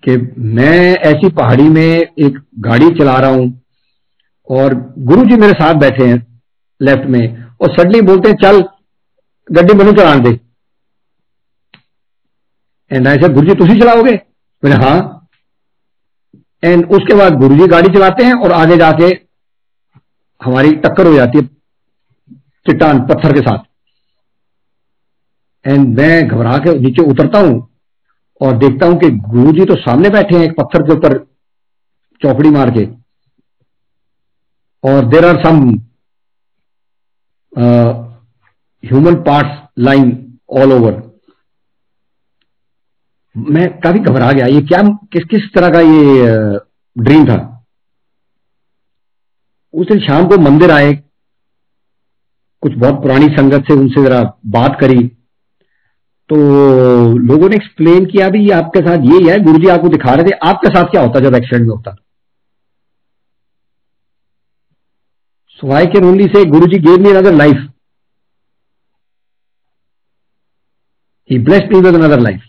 [0.03, 0.15] कि
[0.53, 3.61] मैं ऐसी पहाड़ी में एक गाड़ी चला रहा हूँ
[4.47, 6.27] और गुरु जी मेरे साथ बैठे हैं।
[6.81, 8.61] लेफ़्ट में। और सडनली बोलते हैं, चल
[9.49, 10.29] गड्डी मैनू चलान दे
[12.91, 14.11] एंड ऐसे गुरु जी तुम चलाओगे?
[14.63, 15.15] मैंने हाँ.
[16.63, 19.05] एंड उसके बाद गुरु जी गाड़ी चलाते हैं और आगे जाके
[20.41, 21.45] हमारी टक्कर हो जाती है
[22.65, 23.63] चिट्टान पत्थर के साथ।
[25.65, 27.67] एंड मैं घबरा के नीचे उतरता हूँ
[28.41, 31.17] और देखता हूँ कि गुरु जी तो सामने बैठे हैं एक पत्थर के ऊपर
[32.21, 32.85] चौकड़ी मार के।
[34.83, 35.69] और there are some
[37.59, 40.11] human parts lying
[40.49, 41.01] all over
[43.35, 44.81] मैं काफ़ी घबरा गया। ये क्या,
[45.13, 46.59] किस किस तरह का ये
[46.95, 47.65] ड्रीम था?
[49.73, 50.93] उस दिन शाम को मंदिर आए।
[52.63, 55.07] कुछ बहुत पुरानी संगत से उनसे जरा बात करी।
[56.29, 56.35] तो
[57.17, 60.69] लोगों ने एक्सप्लेन किया भी आपके साथ ये है गुरुजी आपको दिखा रहे थे। आपके
[60.69, 61.95] साथ क्या होता जब एक्सीडेंट में होता?
[65.67, 67.67] आई can only say Guru ji gave me another life
[71.29, 72.45] he blessed me with another life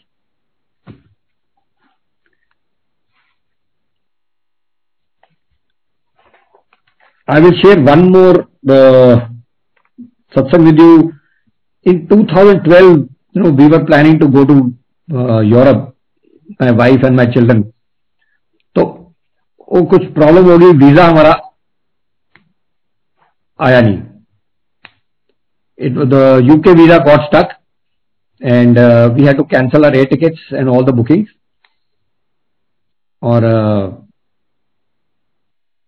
[7.28, 9.28] I will share one more uh,
[10.34, 11.12] satsang with you.
[11.86, 14.56] In 2012, you know, we were planning to go to
[15.08, 15.96] uh, Europe,
[16.58, 17.62] my wife and my children.
[18.76, 18.82] तो
[19.68, 21.32] वो कुछ problem हो गई visa हमारा
[23.60, 23.98] आया नहीं।
[25.78, 26.22] The
[26.54, 27.52] UK visa got stuck
[28.40, 31.28] and uh, we had to cancel our air tickets and all the bookings.
[33.22, 34.10] और uh,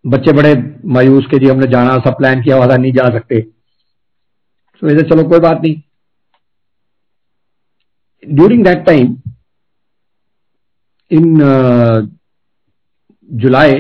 [0.04, 0.54] बच्चे बड़े
[0.94, 3.40] मायूस के जी हमने जाना सब प्लान किया था नहीं जा सकते।
[4.80, 5.74] तो ऐसे चलो कोई बात नहीं.
[8.24, 9.16] During that time
[11.10, 11.38] in
[13.42, 13.72] July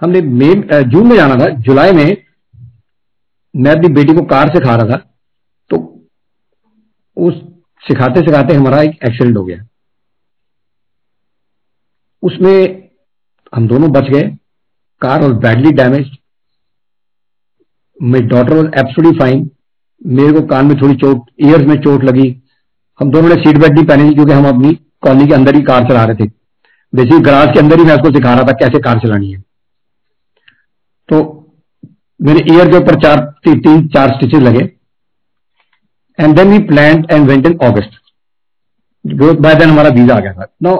[0.00, 0.54] हमने मई
[0.90, 2.27] जून में जाना था। जुलाई में
[3.58, 4.96] मैं अपनी बेटी को कार सिखा रहा था
[5.70, 5.76] तो
[7.16, 7.34] उस
[7.82, 9.64] सिखाते सिखाते हमारा एक एक्सीडेंट हो गया।
[12.22, 12.88] उसमें
[13.52, 14.22] हम दोनों बच गए।
[15.02, 16.10] Car was badly damage
[18.02, 19.50] my daughter was absolutely fine
[20.02, 22.28] मेरे को कान में थोड़ी चोट ईयर्स में चोट लगी।
[23.00, 25.88] हम दोनों ने सीट बेल्ट नहीं पहनी क्योंकि हम अपनी कॉलोनी के अंदर ही कार
[25.88, 26.30] चला रहे थे।
[26.92, 29.40] बेसिक गराज के अंदर ही मैं उसको सिखा रहा था कैसे कार चलानी है।
[31.08, 31.37] तो
[32.20, 34.64] मेरे ईयर के ऊपर चार ती, तीन चार स्टिचेस लगे।
[36.18, 37.96] And then we plan and went in August
[39.40, 40.74] by then हमारा वीज़ा आ गया था। नो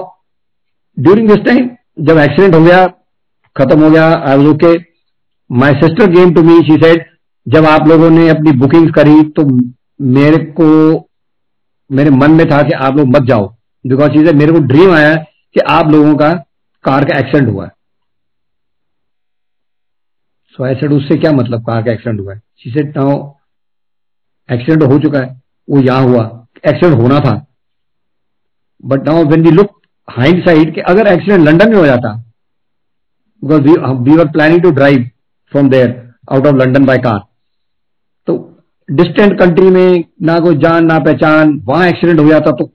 [0.97, 1.69] ड्यूरिंग दिस टाइम
[2.01, 2.85] जब एक्सीडेंट हो गया
[3.55, 4.73] खत्म हो गया I was okay
[5.49, 7.05] my sister came to me she said
[7.47, 9.43] जब आप लोगों ने अपनी बुकिंग करी तो
[10.13, 10.67] मेरे को
[11.89, 13.47] मेरे मन में था कि आप लोग मत जाओ।
[13.85, 16.29] बिकॉज़ चीज़ें मेरे को ड्रीम आया कि आप लोगों का
[16.83, 17.71] कार का एक्सीडेंट हुआ है।
[20.59, 21.61] सो आई सेड उससे क्या मतलब?
[21.61, 23.11] कार का एक्सीडेंट हुआ है। शी सेड नाउ
[24.49, 26.23] एक्सीडेंट हो चुका है। वो यहाँ हुआ।
[26.67, 27.33] एक्सीडेंट होना था।
[28.83, 29.69] But now when we look
[30.45, 32.13] hindsight कि अगर एक्सीडेंट लंदन में हो जाता
[33.43, 33.61] because
[34.01, 35.09] we were planning to drive
[35.51, 35.95] from there
[36.31, 37.19] out of London by car
[38.27, 38.37] तो
[38.89, 42.65] डिस्टेंट कंट्री में ना कोई जान, ना पहचान, वहाँ एक्सीडेंट हो जाता तो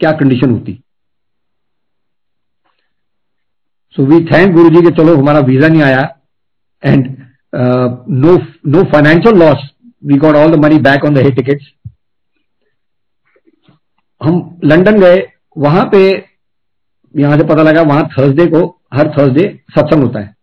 [0.00, 0.82] क्या कंडीशन होती?
[3.96, 6.08] सो वी थैंक गुरु जी के चलो, हमारा वीज़ा नहीं आया।
[6.82, 8.36] And no
[8.66, 9.68] no financial loss
[10.04, 11.72] we got all the money back on the air tickets
[14.20, 15.22] हम लंदन गए
[15.56, 16.00] वहाँ पे
[17.14, 20.34] यहाँ से पता लगा वहाँ थर्सडे को हर थर्सडे सत्संग होता है।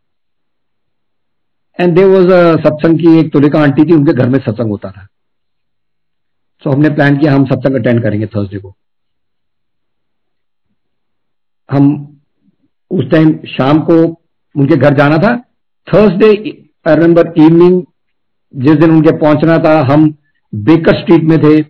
[1.79, 2.27] एंड दे वॉज़
[2.61, 5.05] सत्संग की एक तुलिका आंटी थी उनके घर में सत्संग होता था।
[6.63, 8.73] सो so, हमने प्लान किया हम सत्संग अटेंड करेंगे थर्सडे को।
[11.69, 11.89] हम
[12.91, 15.35] उस टाइम शाम को उनके घर जाना था।
[15.87, 16.33] थर्सडे
[16.87, 17.83] आई रिमेंबर इवनिंग
[18.53, 20.07] जिस दिन उनके पहुँचना था हम
[20.53, 21.61] बेकर स्ट्रीट में थे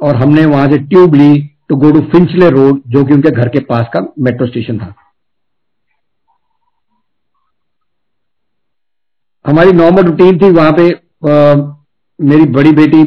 [0.00, 1.36] और हमने वहाँ से tube Lee
[1.68, 4.94] to go to Finchley Road जो कि उनके घर के पास का मेट्रो स्टेशन था।
[9.44, 10.90] हमारी नॉर्मल रूटीन थी वहाँ पे
[11.30, 11.54] आ,
[12.18, 13.02] मेरी बड़ी बेटी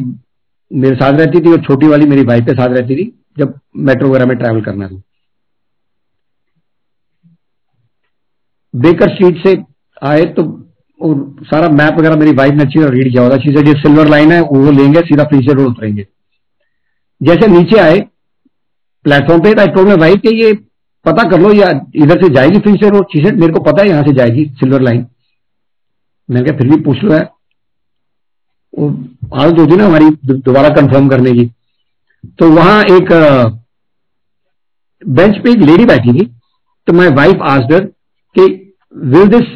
[0.72, 4.10] मेरे साथ रहती थी और छोटी वाली मेरी वाइफ के साथ रहती थी जब मेट्रो
[4.10, 5.02] वगैरह में ट्रैवल करना था।
[8.74, 9.56] बेकर स्ट्रीट से
[10.02, 10.44] आए तो
[11.02, 14.08] और सारा मैप वगैरह मेरी वाइफ ने अच्छी तरह रीड किया होगा। चीज़ें जो सिल्वर
[14.10, 16.06] लाइन है, वो लेंगे, सीधा फ्रीजर रोड उतरेंगे.
[17.22, 18.00] जैसे नीचे आए
[19.06, 20.54] प्लेटफॉर्म पे आई माई वाइफ के ये
[21.06, 24.04] पता कर लो, या इधर से जाएगी फ्रीजर रोड चीज़ें मेरे को पता है, यहाँ
[24.04, 25.06] से जाएगी सिल्वर लाइन
[26.30, 27.22] मैंने कहा, फिर भी पूछ लो है
[28.74, 31.46] आदत होती ना हमारी दोबारा कंफर्म करने की.
[32.40, 33.12] तो वहाँ एक
[35.02, 36.26] बेंच पे एक लेडी बैठी थी।
[36.88, 37.86] तो माई वाइफ आस्डर
[38.36, 38.46] कि
[38.96, 39.48] will this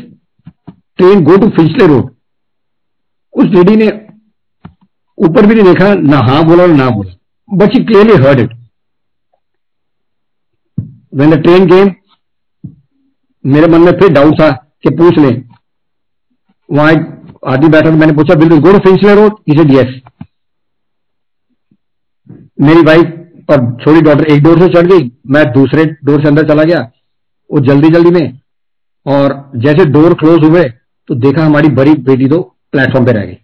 [1.00, 2.10] train go to Finchley Road.
[3.34, 3.88] उस लेडी ने
[5.18, 7.14] ऊपर भी नहीं देखा, ना हाँ बोला और ना बोला।
[7.50, 8.52] But she clearly heard it
[11.14, 11.94] when the train came
[13.46, 14.50] मेरे मन में फिर डाउट था
[14.84, 15.30] कि पूछ ले।
[16.70, 17.08] वहाँ एक
[17.48, 20.00] आदमी बैठा था मैंने पूछा, बिल्कुल गो टू फिंचले रोड इसे यस
[22.62, 26.48] मेरी वाइफ और छोटी डॉटर एक डोर से चढ़ गई। मैं दूसरे डोर से अंदर
[26.48, 26.80] चला गया,
[27.50, 28.40] वो जल्दी जल्दी में।
[29.06, 30.64] और जैसे डोर क्लोज हुए
[31.10, 32.42] तो देखा हमारी बड़ी बेटी तो
[32.72, 33.38] प्लेटफॉर्म पे रह गई।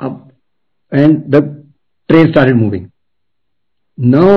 [0.00, 0.30] अब
[0.92, 1.42] and the
[2.08, 2.86] train started moving
[3.98, 4.36] now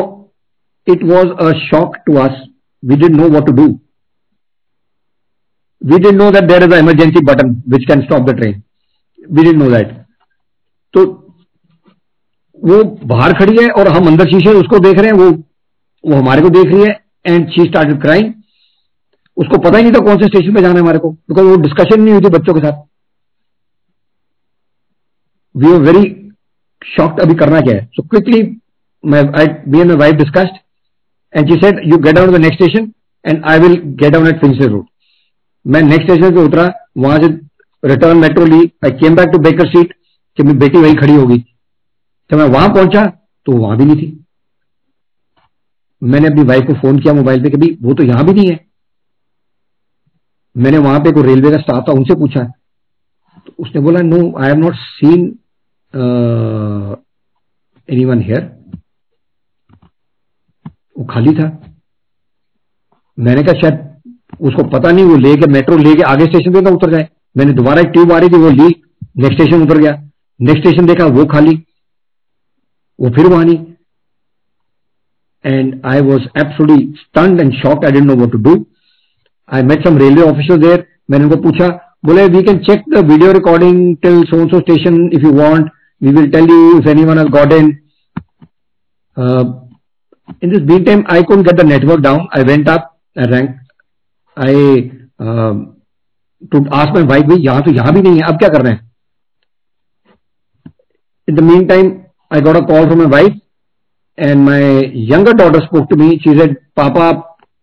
[0.88, 2.42] it was a shock to us
[2.84, 3.68] we did know what to do
[5.82, 8.62] we did know that there is a emergency button which can stop the train
[9.20, 9.98] we did know that
[10.94, 11.06] तो
[12.60, 15.30] वो बाहर खड़ी है और हम अंदर शीशे उसको देख रहे हैं, वो
[16.04, 18.34] वो हमारे को देख रही है एंड शी स्टार्टेड क्राइंग
[19.38, 21.56] उसको पता ही नहीं था कौन से स्टेशन पे जाना है हमारे को बिकॉज़ वो
[21.62, 22.82] डिस्कशन नहीं हुई थी बच्चों के साथ।
[25.56, 26.04] वी आर वेरी
[26.82, 28.42] शॉक्ड अभी करना क्या है। So quickly
[29.04, 30.58] me and wife discussed
[31.34, 32.92] and she said you get down the next station
[33.26, 34.86] and I will get down at Finchley Road
[35.66, 36.64] मैं नेक्स्ट स्टेशन पे उतरा,
[36.98, 37.28] वहाँ से
[37.84, 39.94] return metro Lee I came back to Baker Street
[40.38, 41.38] कि मेरी बेटी वही खड़ी होगी।
[42.30, 43.06] जब मैं वहाँ पहुँचा
[43.48, 44.18] तो वहाँ भी नहीं थी।
[46.02, 48.60] मैंने अपनी वाइफ को फ़ोन किया मोबाइल पे कि वो तो यहाँ भी नहीं है।
[50.56, 52.44] मैंने वहाँ पे कोई रेलवे का स्टाफ था, उनसे पूछा
[53.38, 55.22] तो उसने बोला no I have not seen
[57.90, 58.50] any one here
[60.98, 61.46] वो खाली था।
[63.18, 63.90] मैंने कहा, शायद
[64.42, 67.08] उसको पता नहीं, वो लेके, मेट्रो लेके आगे स्टेशन पे ना उतर जाए?
[67.36, 68.68] मैंने दोबारा एक ट्यूब आ रही थी, वो ली
[69.18, 69.92] नेक्स्ट स्टेशन उतर गया।
[70.40, 71.56] नेक्स्ट स्टेशन देखा, वो खाली।
[73.00, 73.66] वो फिर वहाँ नहीं।
[75.44, 78.56] And I was absolutely stunned and shock I didn't know what to do
[79.52, 81.68] I met some railway officer there मैंने उनको पूछा,
[82.06, 85.72] बोले we can check the video recording till so so station if you want
[86.02, 87.70] we will tell you if any one are got in
[90.44, 93.50] in this be time I could get the network down I went up rank
[94.38, 94.82] I
[96.52, 98.74] too asked my wife भी यहाँ तो यहाँ भी नहीं है अब क्या कर रहे
[98.74, 98.80] हैं?
[101.28, 101.92] In the meantime
[102.32, 103.38] I got a call from my wife
[104.18, 104.82] and my
[105.12, 107.10] younger daughter spoke to me she said पापा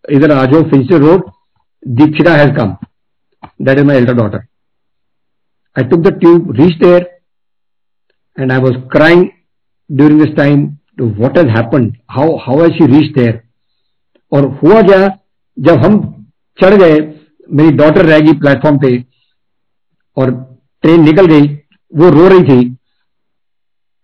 [0.05, 1.29] इधर आज Finchley Road
[1.82, 2.76] Dikshika has come
[3.64, 4.42] that is my elder daughter
[5.76, 7.04] I took the tube, reached there,
[8.36, 9.32] and I was crying
[9.90, 13.40] during this time to what has happened, how how has she reached there?
[14.32, 15.08] और हुआ क्या
[15.56, 15.98] जब हम
[16.58, 17.00] चढ़ गए
[17.58, 18.92] मेरी daughter रह गई प्लेटफॉर्म पे
[20.16, 20.30] और
[20.82, 21.46] ट्रेन निकल गई
[21.92, 22.62] वो रो रही थी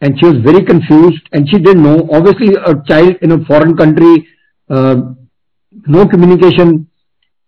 [0.03, 3.75] and she was very confused and she didn't know obviously a child in a foreign
[3.81, 4.13] country
[4.71, 4.95] uh,
[5.97, 6.71] no communication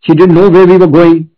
[0.03, 1.29] she didn't know where we were going.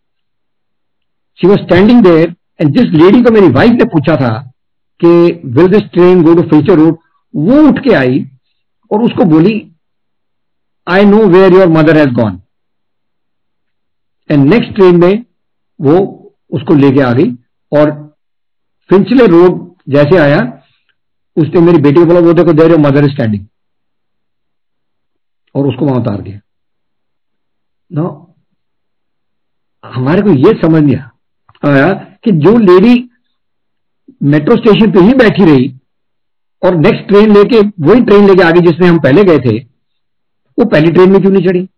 [1.38, 2.28] She was standing there,
[2.60, 4.52] and this lady को मेरी wife ने पूछा था
[5.00, 5.10] कि,
[5.56, 6.96] will this train go to Filcher road?
[7.36, 8.24] वो उठ के आई
[8.92, 9.52] और उसको बोली
[10.86, 12.40] I know where your mother has gone
[14.30, 15.24] and next train में
[15.80, 15.98] वो
[16.50, 17.30] उसको लेके आ गई
[17.72, 17.90] और
[18.90, 20.40] फिंचले रोड जैसे आया,
[21.36, 23.46] उसने मेरी बेटी को बोला, वो देखो देर योर मदर स्टैंडिंग
[25.54, 26.40] और उसको वहाँ उतार दिया।
[27.92, 28.29] नो
[29.84, 30.96] हमारे को ये समझ नहीं
[31.64, 31.92] आया
[32.24, 32.94] कि जो लेडी
[34.22, 35.68] मेट्रो स्टेशन पे ही बैठी रही
[36.62, 39.56] और नेक्स्ट ट्रेन लेके, वही ट्रेन लेके आगे जिसमें हम पहले गए थे,
[40.58, 41.68] वो पहली ट्रेन में क्यों नहीं चढ़ी?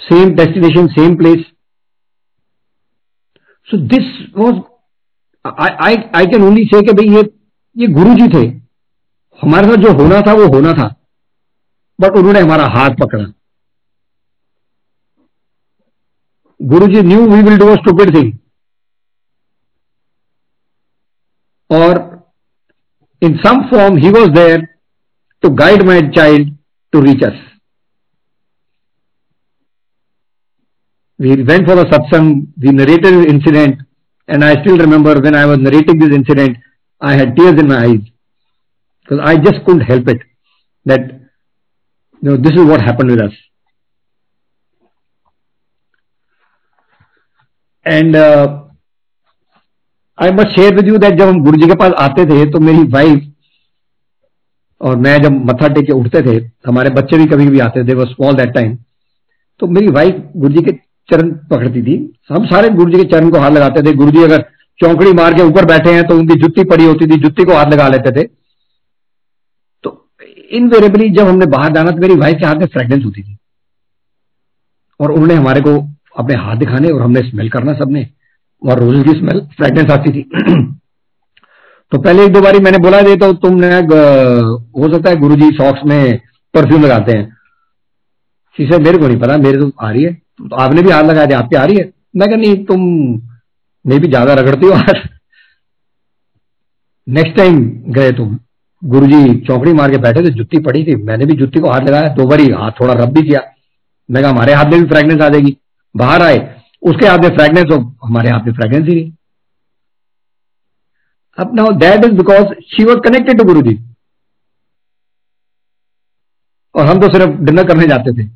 [0.00, 1.44] Same destination same place
[3.68, 4.06] so this
[4.36, 4.56] was
[5.44, 7.22] I can only say कि भाई ये
[7.76, 8.46] ये गुरु जी थे।
[9.42, 10.86] हमारे साथ जो होना था, वो होना था।
[11.98, 13.24] बट उन्होंने हमारा हाथ पकड़ा।
[16.60, 18.38] Guruji knew we will do a stupid thing.
[21.70, 22.24] Or
[23.20, 24.78] in some form, he was there
[25.42, 26.48] to guide my child
[26.92, 27.34] to reach us.
[31.18, 33.80] We went for a satsang, we narrated the incident,
[34.26, 36.56] and I still remember when I was narrating this incident,
[37.00, 38.00] I had tears in my eyes
[39.02, 40.18] because I just couldn't help it
[40.84, 41.00] that
[42.22, 43.32] you know, this is what happened with us.
[47.86, 48.46] Uh,
[50.18, 52.58] I must share with you that जब हम गुरु जी के पास आते थे तो
[52.60, 53.20] मेरी wife
[54.80, 56.34] और मैं जब मत्था टेक के उठते थे
[56.66, 58.76] हमारे बच्चे भी कभी भी आते थे वो स्मॉल दैट टाइम
[59.60, 60.72] तो मेरी वाइफ गुरु जी के
[61.08, 61.96] चरण पकड़ती थी।
[62.30, 64.44] हम सारे गुरु जी के चरण को हाथ लगाते थे। गुरु जी अगर
[64.78, 67.72] चौंकड़ी मार के ऊपर बैठे हैं तो उनकी जुत्ती पड़ी होती थी जुत्ती को हाथ
[67.72, 68.24] लगा लेते थे।
[69.84, 69.88] तो
[70.52, 73.36] इनवेरेबली जब हमने बाहर जाना तो मेरी वाइफ के हाथ में फ्रेगनेंस होती थी।
[75.00, 75.78] और उन्होंने हमारे को
[76.14, 78.06] अपने हाथ दिखाने और हमने स्मेल करना सबने,
[78.62, 80.22] और रोज की स्मेल फ्रेगनेंस आती थी।
[81.92, 85.80] तो पहले एक दो बारी मैंने बोला दे तो तुमने हो सकता है गुरुजी सॉक्स
[85.86, 86.18] में
[86.54, 87.28] परफ्यूम लगाते हैं।
[88.58, 91.26] शीशे मेरे को नहीं पता, मेरे तो आ रही है। तो आपने भी हाथ लगाया
[91.26, 91.92] थे आपकी आ रही है?
[92.16, 92.80] मैं कहा, नहीं, तुम
[93.84, 95.08] मे भी ज़्यादा रगड़ती हो हाथ
[97.06, 97.58] नेक्स्ट टाइम
[97.92, 98.38] गए तुम,
[98.82, 102.08] गुरुजी चौकड़ी मार के बैठे थे, जुत्ती पड़ी थी, मैंने भी जुत्ती को हाथ लगाया,
[102.08, 103.40] दो बारी हाथ थोड़ा रब भी किया।
[104.08, 105.56] मैं कहा, हमारे हाथ में भी फ्रेगनेंस आ जाएगी।
[105.94, 106.38] बाहर आए,
[106.82, 109.12] उसके हाथ में फ्रेगनेंस हो, हमारे हाथ में फ्रेगनेंस ही नहीं।
[111.38, 113.78] अब now that is because she was connected to Guru ji
[116.74, 118.26] और हम तो सिर्फ़ डिनर करने जाते थे।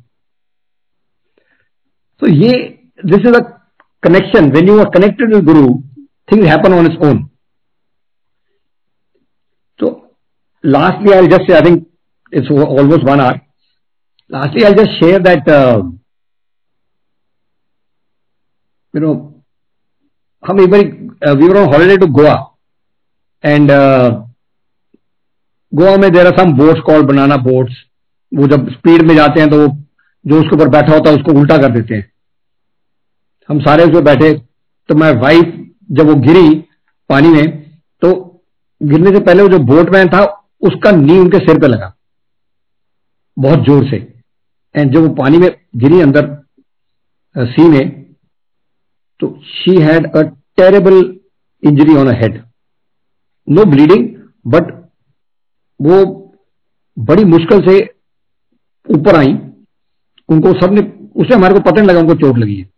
[2.21, 2.51] तो ये
[3.05, 3.39] this is a
[4.03, 5.67] connection when you are connected with Guru
[6.31, 7.23] things happen on its own
[9.79, 9.89] तो
[10.63, 11.85] lastly I just I think
[12.33, 13.39] it's almost one hour
[14.31, 15.49] lastly I just share that
[18.95, 19.15] you know,
[20.43, 22.33] हम एक बार we were on holiday to Goa
[23.43, 23.71] and
[25.73, 27.75] Goa में there are some boats called banana boats
[28.31, 29.67] वो जब speed में जाते हैं तो वो
[30.25, 32.11] जो उसके ऊपर बैठा होता है उसको उल्टा कर देते हैं।
[33.49, 34.33] हम सारे उसमें बैठे
[34.89, 35.53] तो मैं वाइफ
[35.91, 36.55] जब वो गिरी
[37.09, 37.45] पानी में
[38.01, 38.13] तो
[38.81, 40.23] गिरने से पहले वो जो बोटमैन था
[40.61, 41.93] उसका नी उनके सिर पे लगा।
[43.37, 43.97] बहुत ज़ोर से।
[44.75, 46.33] एंड जब वो पानी में गिरी अंदर
[47.35, 48.04] सी uh, में
[49.21, 50.21] तो she had a
[50.57, 50.99] terrible
[51.63, 52.41] injury on a head
[53.47, 54.07] no bleeding
[54.47, 54.71] but
[55.79, 56.03] वो
[56.97, 57.79] बड़ी मुश्किल से
[58.87, 59.33] ऊपर आई।
[60.29, 60.81] उनको सबने,
[61.15, 62.69] उसे हमारे को पता नहीं लगा, उनको चोट लगी है।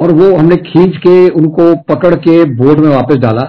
[0.00, 3.42] और वो हमने खींच के, उनको पकड़ के बोर्ड में वापस डाला।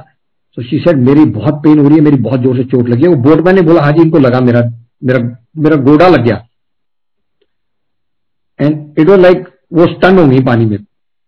[0.57, 3.03] तो शी सेड मेरी बहुत पेन हो रही है, मेरी बहुत ज़ोर से चोट लगी
[3.03, 4.61] है। वो बोर्ड मैन बोला हाँ जी, इनको लगा मेरा
[5.03, 5.19] मेरा
[5.57, 6.43] मेरा गोडा लग गया।
[8.59, 10.77] एंड इट वॉज़ लाइक वो स्टन होंगी पानी में।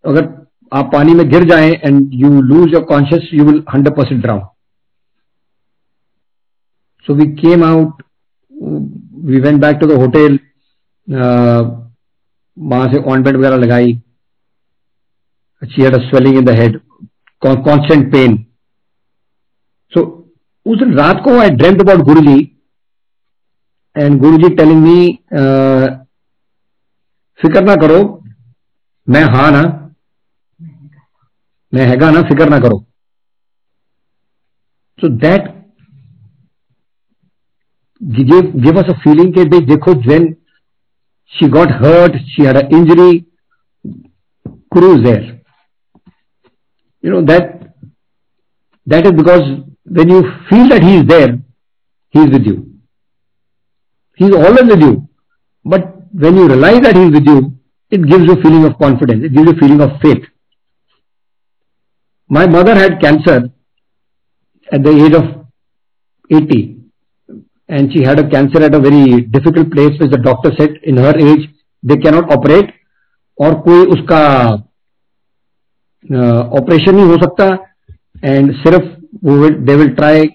[0.03, 0.27] अगर
[0.71, 4.41] आप पानी में गिर जाएँ and you lose your conscious you will hundred percent drown
[7.07, 8.03] so we came out
[9.25, 10.37] we went back to the hotel
[12.57, 13.93] वहाँ से ऑनबेड वगैरह लगाई।
[15.61, 16.79] She had swelling in the head
[17.41, 18.37] constant pain
[19.93, 20.01] so
[20.65, 22.39] उस रात को आई dreamed about Guru ji
[23.95, 25.07] and Guru ji telling me
[27.39, 27.99] फ़िक्र ना करो
[29.09, 29.61] मैं हाँ ना?
[31.73, 32.21] मैं हैगा ना?
[32.29, 32.77] फ़िक्र ना करो।
[34.99, 35.47] So that
[38.01, 40.33] give us a feeling के भाई देखो when
[41.31, 43.19] she got hurt she her injury
[44.73, 45.21] cured there
[47.03, 47.51] you know that
[48.87, 49.41] that is because
[49.97, 51.31] when you feel that he is there
[52.13, 52.55] he is with you
[54.19, 54.91] he is always with you
[55.65, 55.93] but
[56.23, 57.39] when you realise that he is with you
[57.90, 59.24] it gives you a feeling of confidence.
[59.24, 60.24] It gives you a feeling of faith.
[62.30, 63.50] My mother had cancer
[64.68, 65.46] at the age of
[66.30, 66.76] 80
[67.68, 70.96] and she had a cancer at a very difficult place which the doctor said in
[70.96, 71.48] her age
[71.82, 72.72] they cannot operate
[73.38, 74.24] और कोई उसका
[76.58, 77.46] operation नहीं हो सकता
[78.24, 78.84] and सिर्फ
[79.68, 80.28] they will try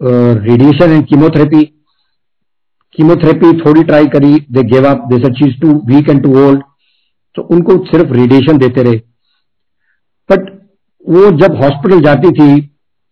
[0.00, 1.62] radiation and chemotherapy
[2.97, 6.61] chemotherapy थोड़ी try करी they give up they she is two week and to old
[7.35, 8.97] तो उनको सिर्फ़ रेडिएशन देते रहे।
[10.29, 10.49] बट
[11.05, 12.49] वो जब हॉस्पिटल जाती थी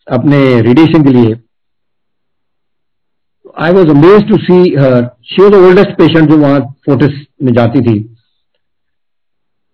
[0.07, 1.35] अपने रेडिएशन के लिए
[3.61, 7.81] I was amaze to see her she was oldest patient जो वहाँ फोर्टिस में जाती
[7.81, 7.97] थी।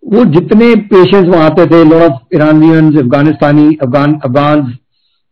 [0.04, 4.62] वो जितने पेशेंट्स वहाँ आते थे lot of Iranians Afghanistani Afghan Afghan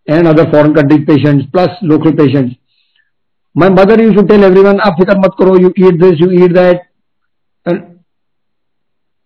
[0.08, 2.56] and other foreign country patients plus local patients
[3.60, 6.82] Mother used to tell everyone, आप फ़िक्र मत करो you eat this you eat that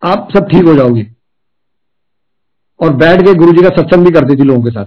[0.03, 1.05] आप सब ठीक हो जाओगे।
[2.79, 4.85] और बैठ के गुरु जी का सत्संग भी करती थी लोगों के साथ।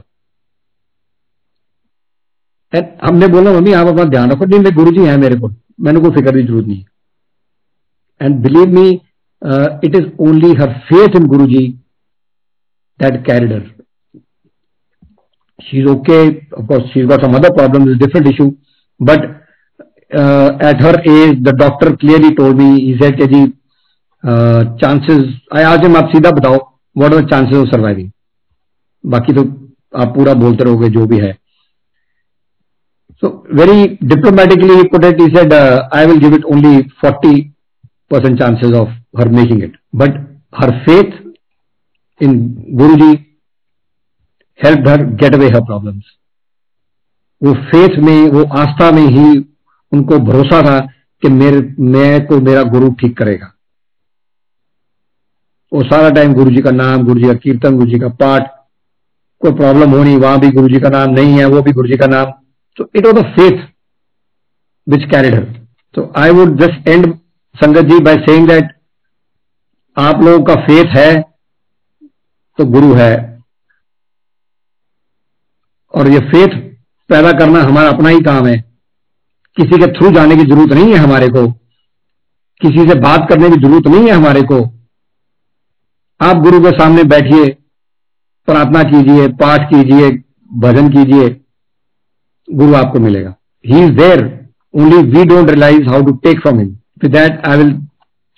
[2.73, 5.51] And हमने बोला मम्मी आप अपना ध्यान रखो नहीं मैं गुरु जी है मेरे को
[5.81, 6.85] मैंने कोई फ़िक्र की ज़रूरत नहीं
[8.21, 8.91] and believe me
[9.89, 11.67] it is only her faith in Guru ji
[13.01, 13.65] that carried her
[15.59, 16.25] she's okay.
[16.53, 18.49] Of course she's got some other problems different issue.
[19.01, 19.21] But
[20.19, 23.47] uh, at her age the doctor clearly told me he said कि जी
[24.81, 25.25] chances
[25.57, 26.57] आई आज आप सीधा बताओ
[26.99, 28.11] what are the chances of surviving
[29.05, 29.43] बाकी तो
[30.01, 31.39] आप पूरा बोलते रहोगे जो भी है
[33.23, 36.73] diplomatically he put it he said uh, i will give it only
[37.03, 37.53] 40
[38.11, 38.89] percent chances of
[39.19, 40.19] her making it but
[40.53, 41.15] her faith
[42.21, 42.35] in
[42.81, 43.25] guruji
[44.55, 46.05] helped her get away her problems
[47.43, 49.39] वो फेथ में, वो आस्था में ही
[49.93, 50.79] उनको भरोसा था
[51.23, 53.53] कि मेरे, मैं को मेरा गुरु ठीक करेगा।
[55.73, 58.51] वो सारा टाइम गुरु जी का नाम गुरु जी का कीर्तन गुरु जी का पाठ,
[59.43, 61.97] कोई प्रॉब्लम होनी वहाँ भी गुरु जी का नाम नहीं है, वो भी गुरु जी
[61.97, 62.33] का नाम।
[62.79, 63.65] तो it was a faith
[64.87, 65.45] which carried her
[65.95, 67.13] तो आई वुड जस्ट एंड
[67.55, 68.75] संगत जी बाय सेइंग दैट
[69.97, 71.21] आप लोगों का फेथ है
[72.59, 73.15] तो गुरु है।
[75.95, 76.65] और ये फेथ
[77.11, 78.57] पैदा करना हमारा अपना ही काम है।
[79.57, 81.47] किसी के थ्रू जाने की ज़रूरत नहीं है हमारे को।
[82.61, 84.59] किसी से बात करने की ज़रूरत नहीं है हमारे को।
[86.21, 87.49] आप गुरु के सामने बैठिए,
[88.49, 90.11] प्रार्थना कीजिए, पाठ कीजिए,
[90.51, 91.29] भजन कीजिए,
[92.49, 93.35] गुरु आपको मिलेगा।
[93.65, 94.25] He is there
[94.75, 96.69] only we don't realise how to take from him
[97.03, 97.73] with that I will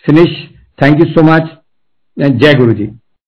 [0.05, 0.37] finish
[0.79, 1.49] thank you so much
[2.17, 2.87] जय गुरु जी